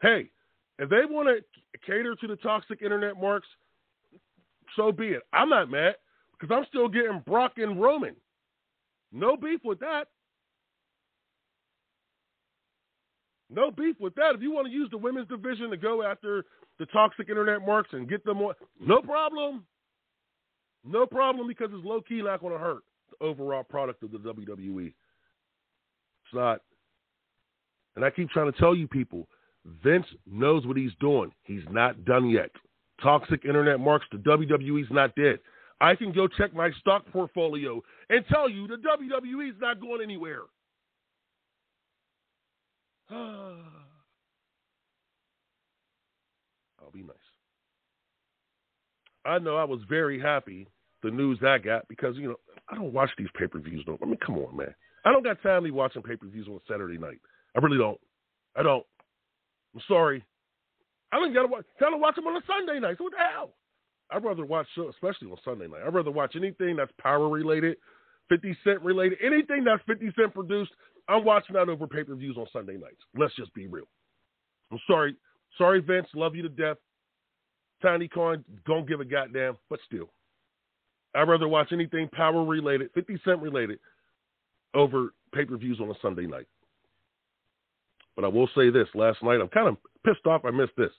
[0.00, 0.30] Hey,
[0.78, 3.48] if they want to cater to the toxic internet marks,
[4.76, 5.22] so be it.
[5.32, 5.96] I'm not mad
[6.38, 8.14] because I'm still getting Brock and Roman.
[9.12, 10.08] No beef with that.
[13.50, 14.34] No beef with that.
[14.34, 16.44] If you want to use the women's division to go after
[16.78, 19.64] the toxic internet marks and get them on, no problem.
[20.84, 24.18] No problem because it's low key not going to hurt the overall product of the
[24.18, 24.86] WWE.
[24.86, 26.60] It's not.
[27.96, 29.26] And I keep trying to tell you people,
[29.82, 31.32] Vince knows what he's doing.
[31.44, 32.50] He's not done yet.
[33.02, 35.38] Toxic internet marks, the WWE's not dead.
[35.80, 37.80] I can go check my stock portfolio
[38.10, 40.42] and tell you the WWE's not going anywhere.
[46.80, 47.16] I'll be nice.
[49.24, 50.68] I know I was very happy
[51.02, 52.36] the news I got because you know
[52.68, 53.84] I don't watch these pay per views.
[53.86, 54.74] No, I mean, come on, man.
[55.04, 57.20] I don't got time to be watching pay per views on Saturday night.
[57.56, 58.00] I really don't.
[58.56, 58.84] I don't.
[59.74, 60.24] I'm sorry.
[61.12, 61.64] I don't got to watch.
[61.80, 62.96] Watch them on a Sunday night.
[62.98, 63.54] So what the hell?
[64.10, 65.82] I'd rather watch, uh, especially on Sunday night.
[65.86, 67.76] I'd rather watch anything that's power related,
[68.30, 70.72] 50 Cent related, anything that's 50 Cent produced.
[71.08, 73.02] I'm watching that over pay per views on Sunday nights.
[73.16, 73.88] Let's just be real.
[74.70, 75.16] I'm sorry.
[75.56, 76.06] Sorry, Vince.
[76.14, 76.76] Love you to death.
[77.80, 80.10] Tiny Khan, don't give a goddamn, but still.
[81.14, 83.78] I'd rather watch anything power related, 50 Cent related,
[84.74, 86.46] over pay per views on a Sunday night.
[88.16, 90.44] but I will say this: last night, I'm kind of pissed off.
[90.44, 90.90] I missed this.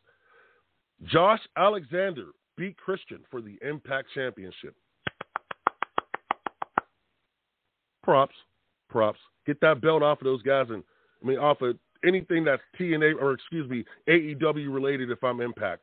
[1.05, 4.75] Josh Alexander beat Christian for the Impact Championship.
[8.03, 8.35] Props,
[8.89, 9.19] props.
[9.45, 10.83] Get that belt off of those guys, and
[11.23, 15.11] I mean off of anything that's TNA or excuse me AEW related.
[15.11, 15.81] If I'm Impact,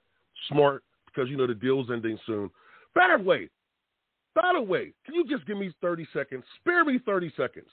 [0.48, 2.50] smart because you know the deal's ending soon.
[2.94, 3.48] By the way,
[4.34, 6.44] by the way, can you just give me 30 seconds?
[6.61, 7.68] Spare me 30 seconds.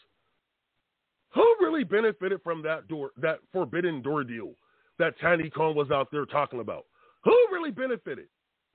[1.36, 4.54] Who really benefited from that door, that forbidden door deal
[5.00, 6.86] that Tiny Khan was out there talking about?
[7.24, 8.28] Who really benefited?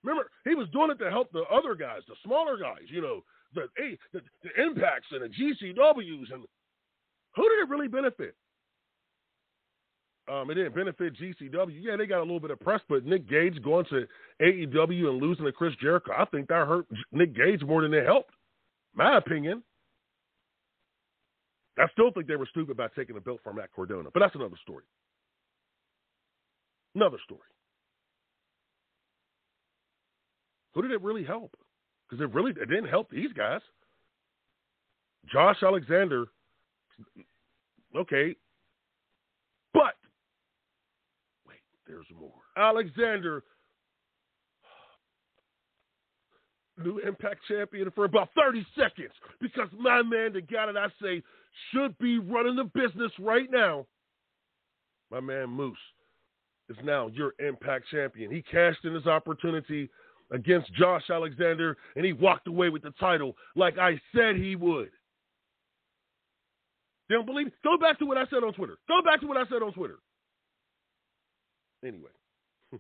[0.03, 3.23] Remember, he was doing it to help the other guys, the smaller guys, you know,
[3.55, 3.69] the
[4.13, 6.45] the, the impacts and the GCWs, and
[7.35, 8.35] who did it really benefit?
[10.31, 11.79] Um, it didn't benefit GCW.
[11.81, 14.07] Yeah, they got a little bit of press, but Nick Gage going to
[14.43, 18.05] AEW and losing to Chris Jericho, I think that hurt Nick Gage more than it
[18.05, 18.35] helped.
[18.95, 19.63] My opinion.
[21.79, 24.35] I still think they were stupid by taking the belt from Matt Cardona, but that's
[24.35, 24.85] another story.
[26.95, 27.41] Another story.
[30.75, 31.57] Who did it really help?
[32.09, 33.61] Because it really it didn't help these guys.
[35.31, 36.27] Josh Alexander,
[37.95, 38.35] okay,
[39.75, 39.95] but
[41.47, 42.33] wait, there's more.
[42.57, 43.43] Alexander,
[46.83, 51.23] new Impact champion for about 30 seconds because my man, the guy that I say
[51.73, 53.87] should be running the business right now,
[55.11, 55.77] my man Moose,
[56.69, 58.31] is now your Impact champion.
[58.31, 59.89] He cashed in his opportunity
[60.31, 64.91] against Josh Alexander and he walked away with the title like I said he would.
[67.09, 67.51] Don't believe?
[67.65, 68.77] Go back to what I said on Twitter.
[68.87, 69.99] Go back to what I said on Twitter.
[71.85, 72.11] Anyway,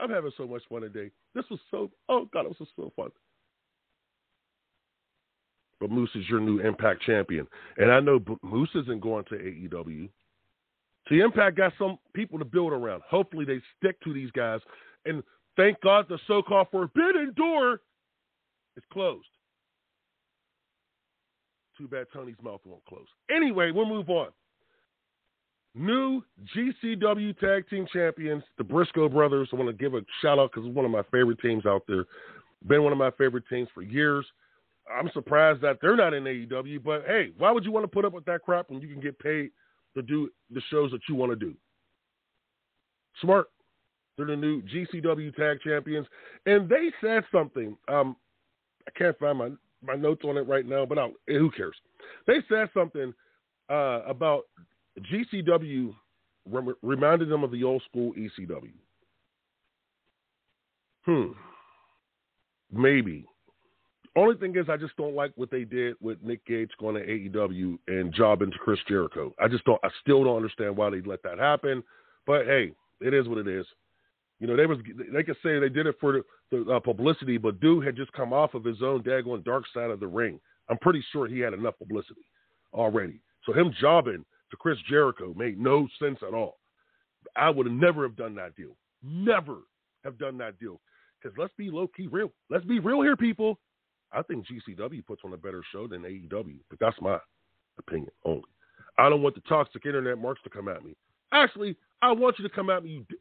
[0.00, 1.10] I'm having so much fun today.
[1.34, 3.10] This was so, oh God, it was so fun.
[5.80, 7.46] But Moose is your new Impact champion.
[7.78, 10.08] And I know Moose isn't going to AEW.
[11.08, 13.02] See, Impact got some people to build around.
[13.08, 14.60] Hopefully they stick to these guys.
[15.06, 15.22] And
[15.60, 17.80] thank God the so called forbidden door
[18.76, 19.26] is closed.
[21.76, 23.06] Too bad Tony's mouth won't close.
[23.34, 24.28] Anyway, we'll move on.
[25.74, 26.22] New
[26.56, 29.48] GCW Tag Team Champions, the Briscoe Brothers.
[29.52, 31.82] I want to give a shout out because it's one of my favorite teams out
[31.86, 32.04] there.
[32.66, 34.26] Been one of my favorite teams for years.
[34.92, 38.04] I'm surprised that they're not in AEW, but hey, why would you want to put
[38.04, 39.50] up with that crap when you can get paid
[39.94, 41.54] to do the shows that you want to do?
[43.20, 43.46] Smart.
[44.20, 46.06] They're the new GCW Tag Champions,
[46.44, 47.74] and they said something.
[47.88, 48.16] Um,
[48.86, 49.48] I can't find my
[49.82, 51.74] my notes on it right now, but I'll, who cares?
[52.26, 53.14] They said something
[53.70, 54.42] uh, about
[55.10, 55.94] GCW
[56.50, 58.72] rem- reminded them of the old school ECW.
[61.06, 61.32] Hmm.
[62.70, 63.26] Maybe.
[64.16, 67.06] Only thing is, I just don't like what they did with Nick Gage going to
[67.06, 69.32] AEW and jobbing to Chris Jericho.
[69.38, 69.80] I just don't.
[69.82, 71.82] I still don't understand why they let that happen.
[72.26, 73.64] But hey, it is what it is.
[74.40, 74.78] You know, they was
[75.12, 78.32] they could say they did it for the, uh, publicity, but dude had just come
[78.32, 80.40] off of his own daggone dark side of the ring.
[80.68, 82.24] I'm pretty sure he had enough publicity
[82.72, 83.20] already.
[83.44, 86.58] So him jobbing to Chris Jericho made no sense at all.
[87.36, 88.76] I would have never have done that deal.
[89.02, 89.58] Never
[90.04, 90.80] have done that deal.
[91.20, 92.32] Because let's be low key real.
[92.48, 93.58] Let's be real here, people.
[94.12, 97.18] I think GCW puts on a better show than AEW, but that's my
[97.78, 98.44] opinion only.
[98.98, 100.96] I don't want the toxic internet marks to come at me.
[101.32, 103.18] Actually, I want you to come at me, you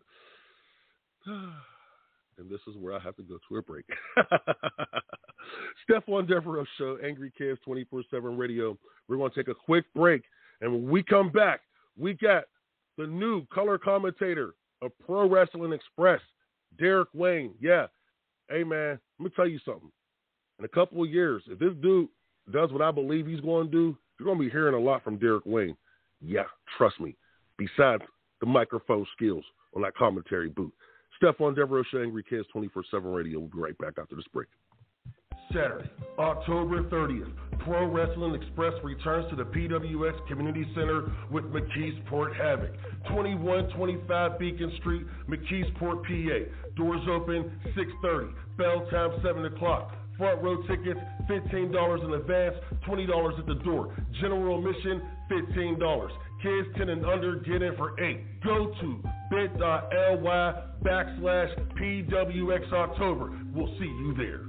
[2.37, 3.85] and this is where I have to go to a break.
[5.89, 8.77] Stephon Devereux Show, Angry Kids 24 7 Radio.
[9.07, 10.23] We're going to take a quick break.
[10.61, 11.61] And when we come back,
[11.97, 12.43] we got
[12.97, 16.21] the new color commentator of Pro Wrestling Express,
[16.77, 17.53] Derek Wayne.
[17.59, 17.87] Yeah.
[18.49, 19.91] Hey, man, let me tell you something.
[20.57, 22.09] In a couple of years, if this dude
[22.51, 25.03] does what I believe he's going to do, you're going to be hearing a lot
[25.03, 25.77] from Derek Wayne.
[26.21, 26.43] Yeah,
[26.77, 27.15] trust me.
[27.57, 28.03] Besides
[28.41, 29.43] the microphone skills
[29.75, 30.71] on that commentary booth.
[31.21, 33.39] Stephon Devereux Show, Angry Kids 24 7 Radio.
[33.39, 34.47] We'll be right back after this break.
[35.51, 35.89] Saturday,
[36.19, 42.71] October 30th, Pro Wrestling Express returns to the PWX Community Center with McKeesport Havoc.
[43.07, 46.75] 2125 Beacon Street, McKeesport, PA.
[46.75, 48.31] Doors open 6.30.
[48.57, 49.93] Bell time 7 o'clock.
[50.19, 50.99] Front row tickets,
[51.29, 52.55] $15 in advance,
[52.85, 53.95] $20 at the door.
[54.19, 55.01] General admission,
[55.31, 56.09] $15.
[56.43, 58.41] Kids 10 and under get in for 8.
[58.43, 63.31] Go to bit.ly backslash PWX October.
[63.53, 64.48] We'll see you there.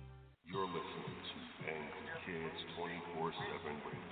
[0.51, 4.11] You're listening to Angry Kids 24 7 Radio.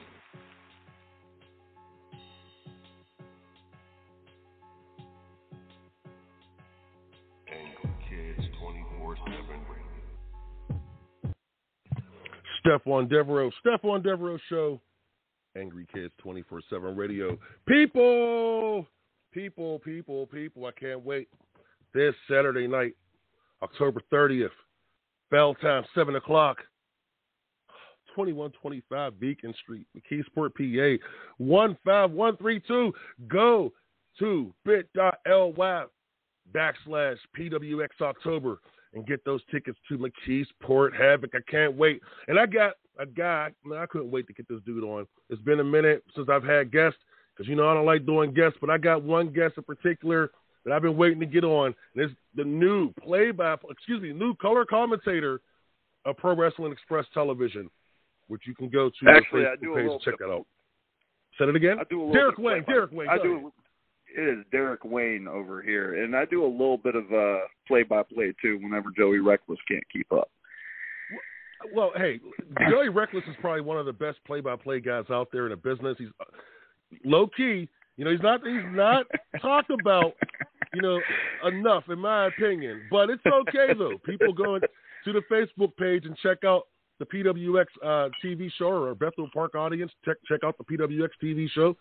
[7.51, 9.35] Angry Kids 24 7
[9.67, 9.89] Radio.
[12.63, 14.79] Stephon Devereux, Stephon Devereux Show,
[15.57, 17.37] Angry Kids 24 7 Radio.
[17.67, 18.87] People,
[19.33, 21.27] people, people, people, I can't wait.
[21.93, 22.95] This Saturday night,
[23.61, 24.51] October 30th,
[25.31, 26.57] bell time, 7 o'clock.
[28.15, 31.05] 2125 Beacon Street, McKeesport, PA,
[31.37, 32.93] 15132.
[33.27, 33.71] Go
[34.17, 35.85] to bit.ly
[36.53, 38.59] backslash PWX October
[38.93, 41.31] and get those tickets to McKeesport Havoc.
[41.35, 42.01] I can't wait.
[42.27, 45.05] And I got a guy, I couldn't wait to get this dude on.
[45.29, 46.99] It's been a minute since I've had guests
[47.35, 50.31] because, you know, I don't like doing guests, but I got one guest in particular
[50.69, 51.73] that I've been waiting to get on.
[51.95, 55.41] And it's the new play by, excuse me, new color commentator
[56.05, 57.69] of Pro Wrestling Express Television,
[58.27, 60.45] which you can go to Actually, the I do a page and check that out.
[61.37, 61.77] Said it again?
[61.79, 63.09] I do a Derek bit Wayne, Derek Wayne.
[63.09, 63.37] I do.
[63.37, 63.51] ahead.
[64.17, 68.33] It is Derek Wayne over here, and I do a little bit of uh, play-by-play
[68.41, 68.57] too.
[68.61, 70.29] Whenever Joey Reckless can't keep up.
[71.73, 72.19] Well, hey,
[72.69, 75.95] Joey Reckless is probably one of the best play-by-play guys out there in the business.
[75.99, 76.25] He's uh,
[77.05, 77.69] low key.
[77.99, 79.05] You know, he's not he's not
[79.41, 80.13] talked about,
[80.73, 80.99] you know,
[81.47, 82.81] enough in my opinion.
[82.91, 83.97] But it's okay though.
[84.05, 86.67] People go to the Facebook page and check out
[86.99, 89.91] the PWX uh, TV show or Bethel Park audience.
[90.05, 91.75] Check check out the PWX TV show.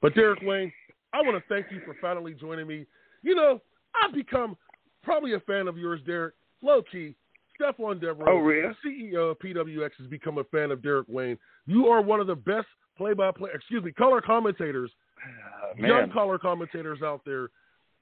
[0.00, 0.72] But Derek Wayne,
[1.12, 2.86] I want to thank you for finally joining me.
[3.22, 3.60] You know,
[4.00, 4.56] I've become
[5.02, 6.34] probably a fan of yours, Derek.
[6.62, 7.14] Low key.
[7.60, 8.72] Stephon Devereux, Oh, really?
[8.86, 11.36] CEO of PWX, has become a fan of Derek Wayne.
[11.66, 14.92] You are one of the best play-by-play, excuse me, color commentators,
[15.24, 17.48] Uh, young color commentators out there,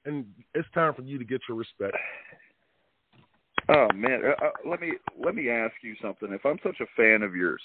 [0.07, 1.95] and it's time for you to get your respect.
[3.69, 4.93] oh man, uh, uh, let me
[5.23, 6.29] let me ask you something.
[6.31, 7.61] If I'm such a fan of yours,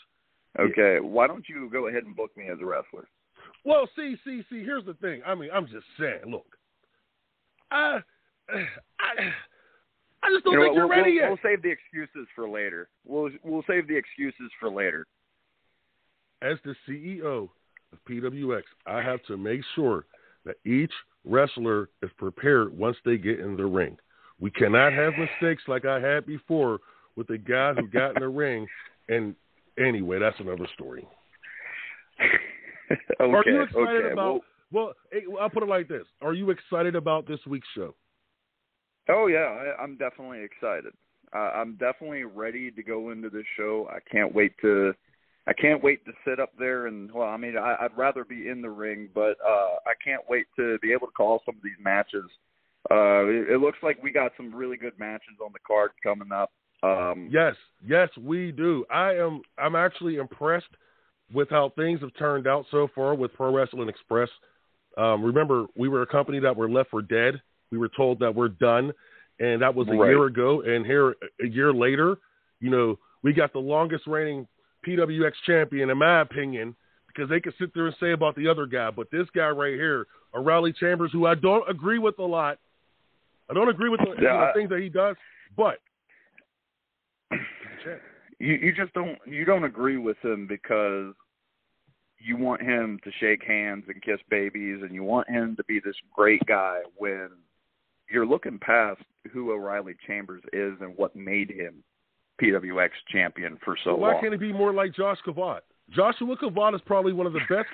[0.58, 3.08] okay, why don't you go ahead and book me as a wrestler?
[3.64, 4.62] Well, see, see, see.
[4.64, 5.22] Here's the thing.
[5.26, 6.22] I mean, I'm just saying.
[6.26, 6.46] Look,
[7.70, 8.00] I,
[8.50, 8.60] I,
[10.22, 11.28] I just don't You know think what, you're ready we'll, yet.
[11.28, 12.88] we'll save the excuses for later.
[13.06, 15.06] We'll we'll save the excuses for later.
[16.42, 17.48] as the CEO
[17.92, 20.06] of PWX, I have to make sure
[20.44, 20.92] that each
[21.24, 23.96] wrestler is prepared once they get in the ring.
[24.40, 26.80] We cannot have mistakes like I had before
[27.16, 28.66] with the guy who got in the ring.
[29.08, 29.34] And
[29.78, 31.06] anyway, that's another story.
[32.20, 34.12] okay, Are you excited okay.
[34.12, 34.40] about?
[34.70, 34.94] well,
[35.30, 37.94] Well, I'll put it like this: Are you excited about this week's show?
[39.08, 39.38] Oh yeah,
[39.78, 40.92] I, I'm definitely excited.
[41.34, 43.88] Uh, I'm definitely ready to go into this show.
[43.90, 44.94] I can't wait to.
[45.46, 48.48] I can't wait to sit up there and well, I mean, I, I'd rather be
[48.48, 51.62] in the ring, but uh, I can't wait to be able to call some of
[51.62, 52.24] these matches.
[52.90, 56.30] Uh, it, it looks like we got some really good matches on the card coming
[56.32, 56.50] up.
[56.82, 57.54] Um, Yes,
[57.86, 58.84] yes, we do.
[58.92, 59.42] I am.
[59.58, 60.66] I'm actually impressed
[61.32, 64.28] with how things have turned out so far with Pro Wrestling Express.
[64.96, 67.40] Um, remember, we were a company that were left for dead.
[67.70, 68.92] We were told that we're done,
[69.40, 70.10] and that was a Right.
[70.10, 70.60] year ago.
[70.62, 72.16] And here, a year later,
[72.60, 74.46] you know, we got the longest reigning
[74.86, 76.74] PWX champion, in my opinion,
[77.08, 79.74] because they could sit there and say about the other guy, but this guy right
[79.74, 82.58] here, O'Riley Chambers, who I don't agree with a lot.
[83.50, 85.16] I don't agree with the, Yeah, the I- things that he does,
[85.56, 85.78] but
[88.38, 91.14] you you just don't you don't agree with him because
[92.18, 95.80] you want him to shake hands and kiss babies, and you want him to be
[95.80, 97.28] this great guy when
[98.08, 99.00] you're looking past
[99.32, 101.82] who O'Riley Chambers is and what made him
[102.42, 104.14] PWX champion for so Why long.
[104.16, 105.60] Why can't he be more like Josh Kavod?
[105.90, 107.68] Joshua Kavod is probably one of the best.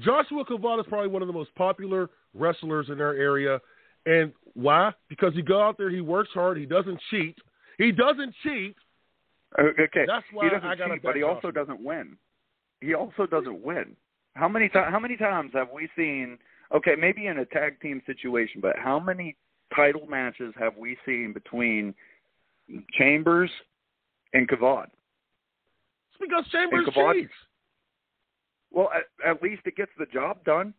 [0.00, 3.60] Joshua Kavod is probably one of the most popular wrestlers in our area.
[4.06, 4.92] And why?
[5.08, 7.36] Because he go out there, he works hard, he doesn't cheat.
[7.78, 8.76] He doesn't cheat.
[9.58, 11.52] Uh, okay, That's why he doesn't I cheat, but he also Joshua.
[11.52, 12.16] doesn't win.
[12.80, 13.96] He also doesn't win.
[14.34, 14.88] How many times?
[14.90, 16.38] How many times have we seen?
[16.74, 19.36] Okay, maybe in a tag team situation, but how many
[19.74, 21.94] title matches have we seen between
[22.92, 23.50] Chambers
[24.32, 24.84] and Kavod?
[24.84, 27.32] It's because Chambers And Kavod- cheats.
[28.70, 30.74] Well, at, at least it gets the job done.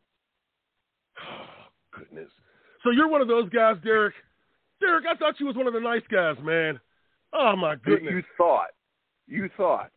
[1.98, 2.30] Goodness.
[2.84, 4.16] So you're one of those guys, Derek.
[4.80, 6.80] Derek, I thought you was one of the nice guys, man.
[7.34, 8.12] Oh my goodness.
[8.12, 8.72] You thought.
[9.28, 9.92] You thought.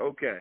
[0.00, 0.38] Okay.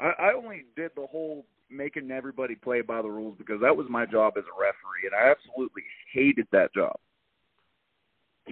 [0.00, 3.86] I, I only did the whole making everybody play by the rules because that was
[3.90, 5.82] my job as a referee, and I absolutely
[6.12, 6.94] hated that job.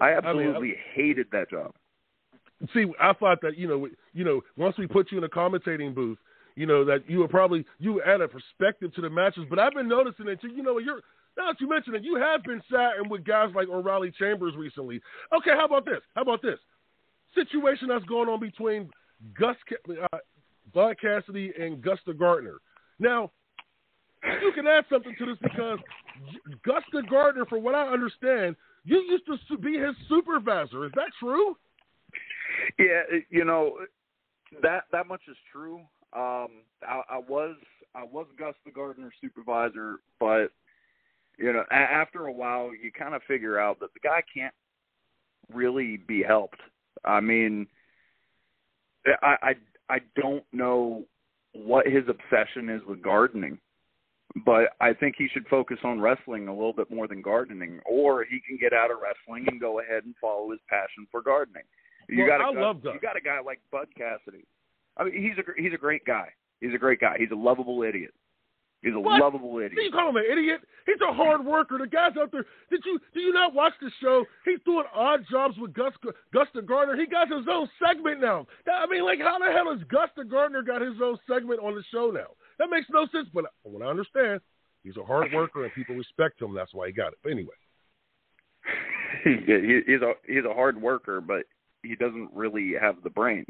[0.01, 1.73] I absolutely hated that job.
[2.73, 5.95] See, I thought that you know, you know, once we put you in a commentating
[5.95, 6.19] booth,
[6.57, 9.45] you know that you were probably you add a perspective to the matches.
[9.51, 11.01] But I've been noticing that you, you know, you're
[11.37, 15.01] now that you mentioned it, you have been sat with guys like O'Riley Chambers recently.
[15.37, 16.01] Okay, how about this?
[16.15, 16.59] How about this
[17.35, 18.89] situation that's going on between
[19.39, 19.57] Gus
[20.13, 20.19] uh,
[20.73, 22.59] Bud Cassidy and Gusta Gardner?
[23.01, 23.33] Now,
[24.43, 25.79] you can add something to this because
[26.65, 30.87] Gusta Gardner, from what I understand, you used to be his supervisor.
[30.87, 31.57] Is that true?
[32.79, 33.79] Yeah, you know
[34.63, 35.77] that that much is true.
[36.13, 37.57] Um, I, I was
[37.95, 40.49] I was Gus the Gardner supervisor, but
[41.39, 44.55] you know a- after a while you kind of figure out that the guy can't
[45.53, 46.61] really be helped.
[47.05, 47.67] I mean,
[49.23, 49.55] I I
[49.89, 51.05] I don't know
[51.53, 53.59] what his obsession is with gardening,
[54.45, 58.25] but I think he should focus on wrestling a little bit more than gardening, or
[58.25, 61.63] he can get out of wrestling and go ahead and follow his passion for gardening.
[62.09, 62.95] You Well, got a I guy, love that.
[62.95, 64.45] you got a guy like Bud Cassidy.
[64.97, 66.29] I mean, he's a gr- he's a great guy.
[66.61, 67.17] He's a great guy.
[67.19, 68.13] He's a lovable idiot.
[68.83, 69.19] He's a What?
[69.19, 70.61] lovable Do you call him an idiot?
[70.85, 71.79] He's a hard worker.
[71.79, 72.45] The guy's out there.
[72.71, 74.27] Did you do you not watch the show?
[74.45, 75.95] He's doing odd jobs with Gus
[76.35, 76.95] Gusta Gardner.
[76.95, 78.47] He got his own segment now.
[78.71, 81.83] I mean, like, how the hell has Gusta Gardner got his own segment on the
[81.91, 82.37] show now?
[82.59, 83.29] That makes no sense.
[83.33, 84.41] But from what I understand,
[84.83, 86.53] he's a hard worker and people respect him.
[86.55, 87.19] That's why he got it.
[87.23, 87.57] But anyway,
[89.25, 91.45] he's a he's a hard worker, but
[91.85, 93.47] he doesn't really have the brains.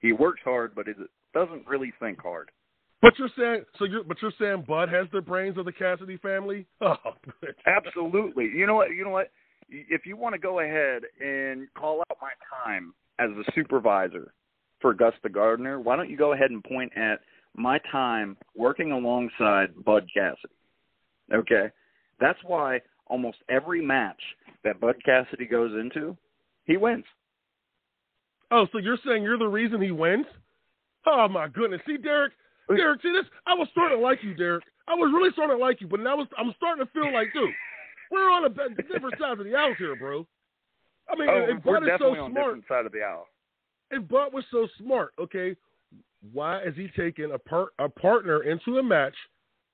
[0.00, 0.92] He works hard, but he
[1.34, 2.50] doesn't really think hard.
[3.02, 3.84] but you're saying so.
[3.84, 6.66] You're but you're saying Bud has the brains of the Cassidy family.
[6.80, 6.96] Oh.
[7.66, 8.44] Absolutely.
[8.54, 8.90] You know what?
[8.90, 9.30] You know what?
[9.68, 12.30] If you want to go ahead and call out my
[12.64, 14.32] time as a supervisor
[14.80, 17.20] for Augusta Gardner, why don't you go ahead and point at
[17.56, 20.54] my time working alongside Bud Cassidy?
[21.32, 21.70] Okay,
[22.20, 24.20] that's why almost every match
[24.62, 26.16] that Bud Cassidy goes into,
[26.64, 27.04] he wins.
[28.50, 30.26] Oh, so you're saying you're the reason he wins?
[31.06, 31.80] Oh my goodness!
[31.86, 32.32] See, Derek,
[32.68, 33.26] Derek, see this?
[33.46, 34.64] I was starting to like you, Derek.
[34.88, 37.50] I was really starting to like you, but now I'm starting to feel like, dude,
[38.10, 40.26] we're on a different side of the aisle here, bro.
[41.10, 43.26] I mean, Oh, if Bud is so smart, different side of the aisle.
[43.90, 45.56] if Bud was so smart, okay,
[46.32, 49.14] why is he taking a part a partner into a match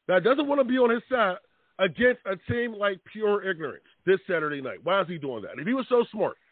[0.09, 1.37] that doesn't want to be on his side
[1.79, 4.79] against a team like Pure Ignorance this Saturday night?
[4.83, 5.59] Why is he doing that?
[5.59, 6.37] If he was so smart,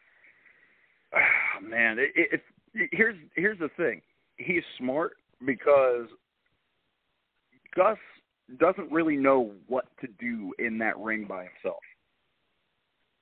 [1.62, 2.42] Man, it, it,
[2.74, 4.00] it, here's here's the thing.
[4.36, 5.12] He's smart
[5.44, 6.06] because
[7.74, 7.98] Gus
[8.58, 11.82] doesn't really know what to do in that ring by himself.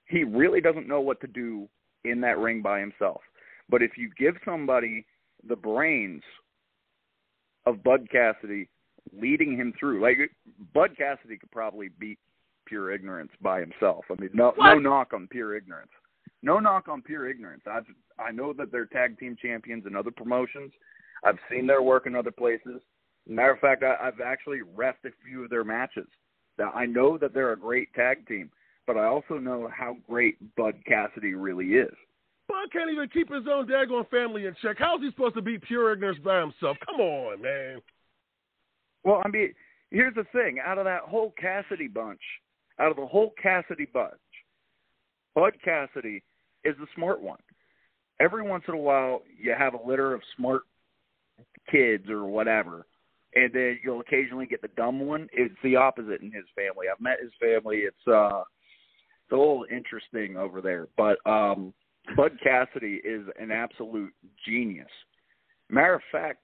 [0.07, 1.69] He really doesn't know what to do
[2.05, 3.21] in that ring by himself.
[3.69, 5.05] But if you give somebody
[5.47, 6.23] the brains
[7.67, 8.69] of Bud Cassidy
[9.19, 10.17] leading him through, like
[10.73, 12.19] Bud Cassidy could probably beat
[12.67, 14.05] pure ignorance by himself.
[14.11, 15.91] I mean, no no knock on pure ignorance.
[16.43, 17.63] No knock on pure ignorance.
[17.67, 17.81] I
[18.23, 20.73] I know that they're tag team champions in other promotions.
[21.25, 22.81] I've seen their work in other places.
[23.27, 26.07] Matter of fact, I, I've actually refed a few of their matches.
[26.59, 28.51] Now I know that they're a great tag team,
[28.87, 31.95] but I also know how great Bud Cassidy really is.
[32.49, 34.77] Bud can't even keep his own daggone family in check.
[34.79, 36.79] How's he supposed to beat Pure Ignorance by himself?
[36.87, 37.81] Come on, man.
[39.05, 39.53] Well, I mean,
[39.91, 42.21] here's the thing: out of that whole Cassidy bunch,
[42.79, 44.15] out of the whole Cassidy bunch,
[45.35, 46.23] Bud Cassidy
[46.69, 47.39] is the smart one.
[48.21, 50.63] Every once in a while, you have a litter of smart
[51.71, 52.87] kids or whatever,
[53.35, 55.29] and then you'll occasionally get the dumb one.
[55.33, 56.87] It's the opposite in his family.
[56.93, 57.79] I've met his family.
[57.79, 58.43] It's uh,
[59.25, 60.89] it's a little interesting over there.
[60.97, 61.73] But um,
[62.17, 64.13] Bud Cassidy is an absolute
[64.47, 64.89] genius.
[65.69, 66.41] Matter of fact,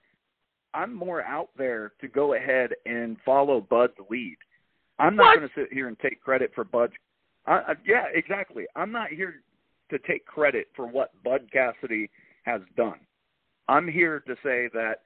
[0.75, 4.37] I'm more out there to go ahead and follow Bud's lead.
[4.99, 6.93] I'm not going to sit here and take credit for Bud's.
[7.47, 8.65] Uh, uh, yeah, exactly.
[8.77, 9.43] I'm not here
[9.97, 12.11] to take credit for what Bud Cassidy
[12.45, 12.99] has done.
[13.69, 14.97] I'm here to say that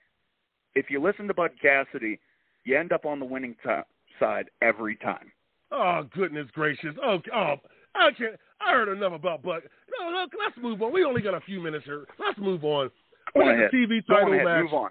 [0.74, 2.18] if you listen to Bud Cassidy,
[2.64, 3.70] you end up on the winning t-
[4.18, 5.30] side every time.
[5.70, 6.94] Oh goodness gracious!
[7.04, 7.54] Oh, oh,
[7.94, 8.36] I can't.
[8.60, 9.62] I heard enough about Bud.
[10.00, 10.92] No, no, let's move on.
[10.92, 12.04] We only got a few minutes here.
[12.18, 12.88] Let's move on.
[13.34, 13.70] Go What is ahead.
[13.72, 14.44] the TV title ahead.
[14.44, 14.62] match?
[14.64, 14.90] Move on.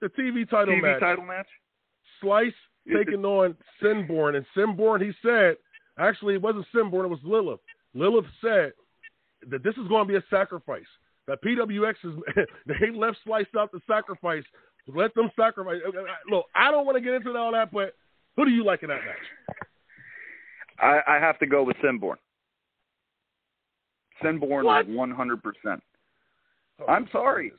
[0.00, 1.00] The TV title TV match.
[1.00, 1.46] title match.
[2.20, 2.52] Slice
[2.94, 5.56] taking on Sinborn, and Sinborn, he said,
[5.98, 7.60] actually, it wasn't Sinborn, it was Lilith.
[7.94, 8.72] Lilith said
[9.50, 10.82] that this is going to be a sacrifice.
[11.26, 12.14] That PWX is,
[12.66, 14.44] they left sliced out the sacrifice.
[14.86, 15.80] Let them sacrifice.
[15.86, 17.94] Uh, uh, uh, look, I don't want to get into all that, but
[18.36, 19.56] who do you like in that match?
[20.80, 22.16] I, I have to go with Sinborn.
[24.22, 24.88] Sinborn What?
[24.88, 25.80] 100%.
[26.88, 27.52] I'm sorry.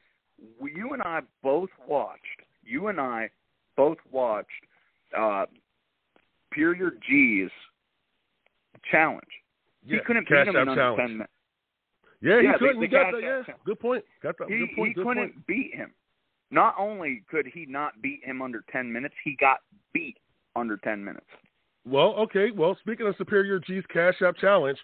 [0.62, 2.24] You and I both watched.
[2.64, 3.30] You and I
[3.76, 4.48] both watched
[5.18, 5.46] uh,
[6.50, 7.50] Superior G's
[8.90, 9.24] challenge.
[9.86, 11.00] Yeah, he couldn't beat him in under challenge.
[11.00, 11.32] ten minutes.
[12.22, 12.76] Yeah, he Yeah, the- couldn't.
[12.78, 13.22] the you got that.
[13.22, 13.64] Yeah, challenge.
[13.66, 14.06] good point.
[14.22, 14.50] Got that.
[14.50, 14.88] He, good point.
[14.90, 15.48] he good couldn't point.
[15.48, 15.94] beat him.
[16.52, 19.60] Not only could he not beat him under ten minutes, he got
[19.94, 20.18] beat
[20.56, 21.28] under ten minutes.
[21.86, 22.52] Well, okay.
[22.52, 24.78] Well, speaking of Superior G's Cash App Challenge,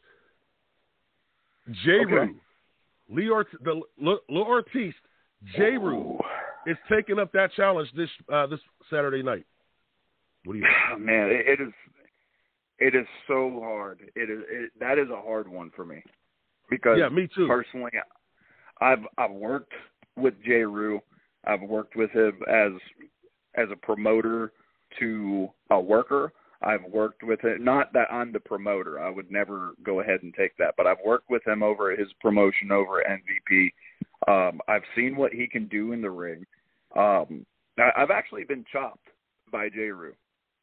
[1.83, 1.91] J.
[2.05, 2.13] Okay.
[2.13, 2.35] Rue,
[3.09, 4.93] Lee Ort- the L- Lil Ortiz,
[5.55, 5.77] J.
[5.77, 6.17] Rue
[6.67, 8.59] is taking up that challenge this uh, this
[8.89, 9.45] Saturday night.
[10.45, 10.67] What do you?
[10.93, 11.73] Oh, man, it, it is
[12.79, 14.01] it is so hard.
[14.15, 16.01] It is it, that is a hard one for me
[16.69, 17.47] because Yeah, me too.
[17.47, 17.91] personally,
[18.81, 19.73] I've I've worked
[20.15, 21.01] with Jay Rue.
[21.45, 22.71] I've worked with him as
[23.55, 24.51] as a promoter
[24.99, 26.33] to a worker.
[26.61, 27.63] I've worked with him.
[27.63, 28.99] Not that I'm the promoter.
[28.99, 30.73] I would never go ahead and take that.
[30.77, 33.71] But I've worked with him over his promotion over MVP.
[34.27, 36.45] Um, I've seen what he can do in the ring.
[36.95, 37.45] Um,
[37.77, 39.07] I, I've actually been chopped
[39.51, 40.15] by Jay Rue.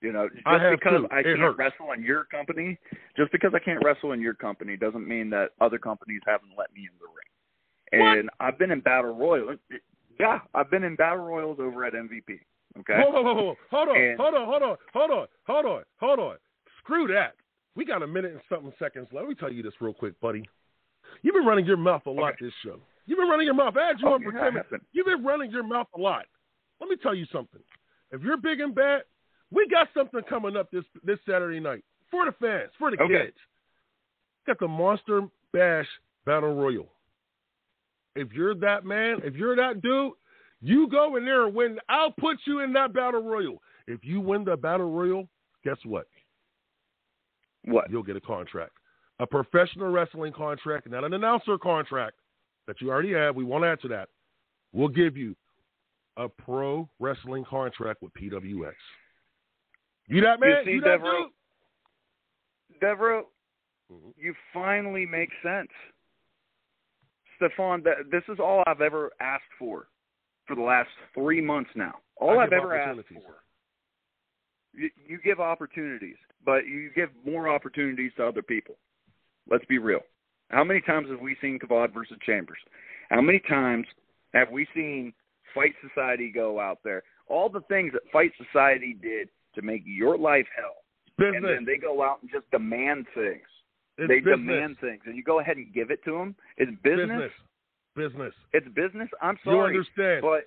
[0.02, 1.08] You know, just I because too.
[1.12, 1.58] I It can't hurts.
[1.58, 2.76] wrestle in your company,
[3.16, 6.72] just because I can't wrestle in your company doesn't mean that other companies haven't let
[6.74, 8.02] me in the ring.
[8.02, 8.18] What?
[8.18, 9.58] And I've been in battle royals.
[10.18, 12.40] Yeah, I've been in battle royals over at MVP.
[12.80, 12.94] Okay.
[13.00, 13.54] Whoa, whoa, whoa, whoa.
[13.70, 16.36] Hold on, And- hold on, hold on, hold on, hold on, hold on.
[16.78, 17.34] Screw that.
[17.76, 19.22] We got a minute and something seconds left.
[19.24, 20.42] Let me tell you this real quick, buddy.
[21.22, 22.80] You've been running your mouth a lot this show.
[23.06, 23.74] You've been running your mouth.
[23.74, 24.68] Had you Oh, on for yeah, 10 minutes.
[24.70, 24.88] I haven't.
[24.92, 26.26] You've been running your mouth a lot.
[26.80, 27.60] Let me tell you something.
[28.10, 29.02] If you're big and bad,
[29.52, 33.26] we got something coming up this this Saturday night for the fans, for the Okay.
[33.26, 33.36] kids.
[34.46, 35.22] Got the Monster
[35.52, 35.86] Bash
[36.24, 36.92] Battle Royal.
[38.16, 40.12] If you're that man, if you're that dude,
[40.60, 41.78] you go in there and win.
[41.88, 43.62] I'll put you in that Battle Royal.
[43.86, 45.28] If you win the Battle Royal,
[45.64, 46.06] guess what?
[47.64, 47.90] What?
[47.90, 48.72] You'll get a contract.
[49.20, 52.16] A professional wrestling contract, not an announcer contract
[52.66, 53.36] that you already have.
[53.36, 54.08] We won't add to that.
[54.72, 55.36] We'll give you
[56.16, 58.72] a pro wrestling contract with PWX.
[60.08, 60.64] You that man?
[60.66, 61.18] You see, that Devereux?
[62.70, 62.80] dude?
[62.80, 63.26] Devereux,
[63.90, 64.14] Mhm.
[64.16, 65.70] you finally make sense.
[67.40, 69.88] Stephon, this is all I've ever asked for
[70.46, 72.00] for the last three months now.
[72.16, 73.42] All I I've ever asked for.
[74.74, 78.78] You, you give opportunities, but you give more opportunities to other people.
[79.48, 80.00] Let's be real.
[80.50, 82.58] How many times have we seen Kavod versus Chambers?
[83.10, 83.86] How many times
[84.34, 85.12] have we seen
[85.54, 87.02] Fight Society go out there?
[87.26, 90.76] All the things that Fight Society did to make your life hell.
[91.18, 93.42] And then they go out and just demand things.
[93.98, 94.38] It's they business.
[94.38, 96.34] demand things, and you go ahead and give it to them.
[96.56, 97.08] It's business.
[97.08, 97.32] business.
[97.94, 98.34] Business.
[98.54, 99.08] It's business.
[99.20, 99.74] I'm sorry.
[99.74, 100.22] You understand?
[100.22, 100.44] but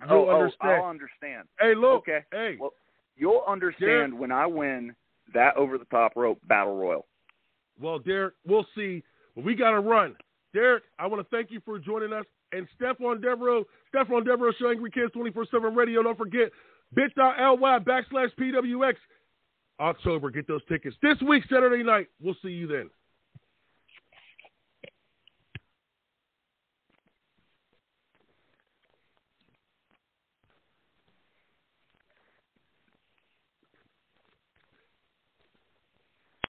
[0.00, 0.72] You'll oh, oh, understand.
[0.72, 1.48] I'll understand.
[1.60, 2.02] hey, look.
[2.08, 2.20] Okay.
[2.32, 2.56] Hey.
[2.58, 2.72] Well,
[3.16, 4.94] you'll understand when I win
[5.32, 7.06] that over the top rope battle royal.
[7.80, 9.02] Well, Derek, we'll see.
[9.34, 10.16] But we got to run.
[10.52, 12.24] Derek, I want to thank you for joining us.
[12.52, 16.02] And Stephon Devereux, Stephon Devereux Show Angry Kids 24 7 Radio.
[16.02, 16.50] Don't forget,
[16.94, 18.94] bit.ly backslash PWX.
[19.80, 20.96] October, get those tickets.
[21.02, 22.06] This week, Saturday night.
[22.20, 22.90] We'll see you then.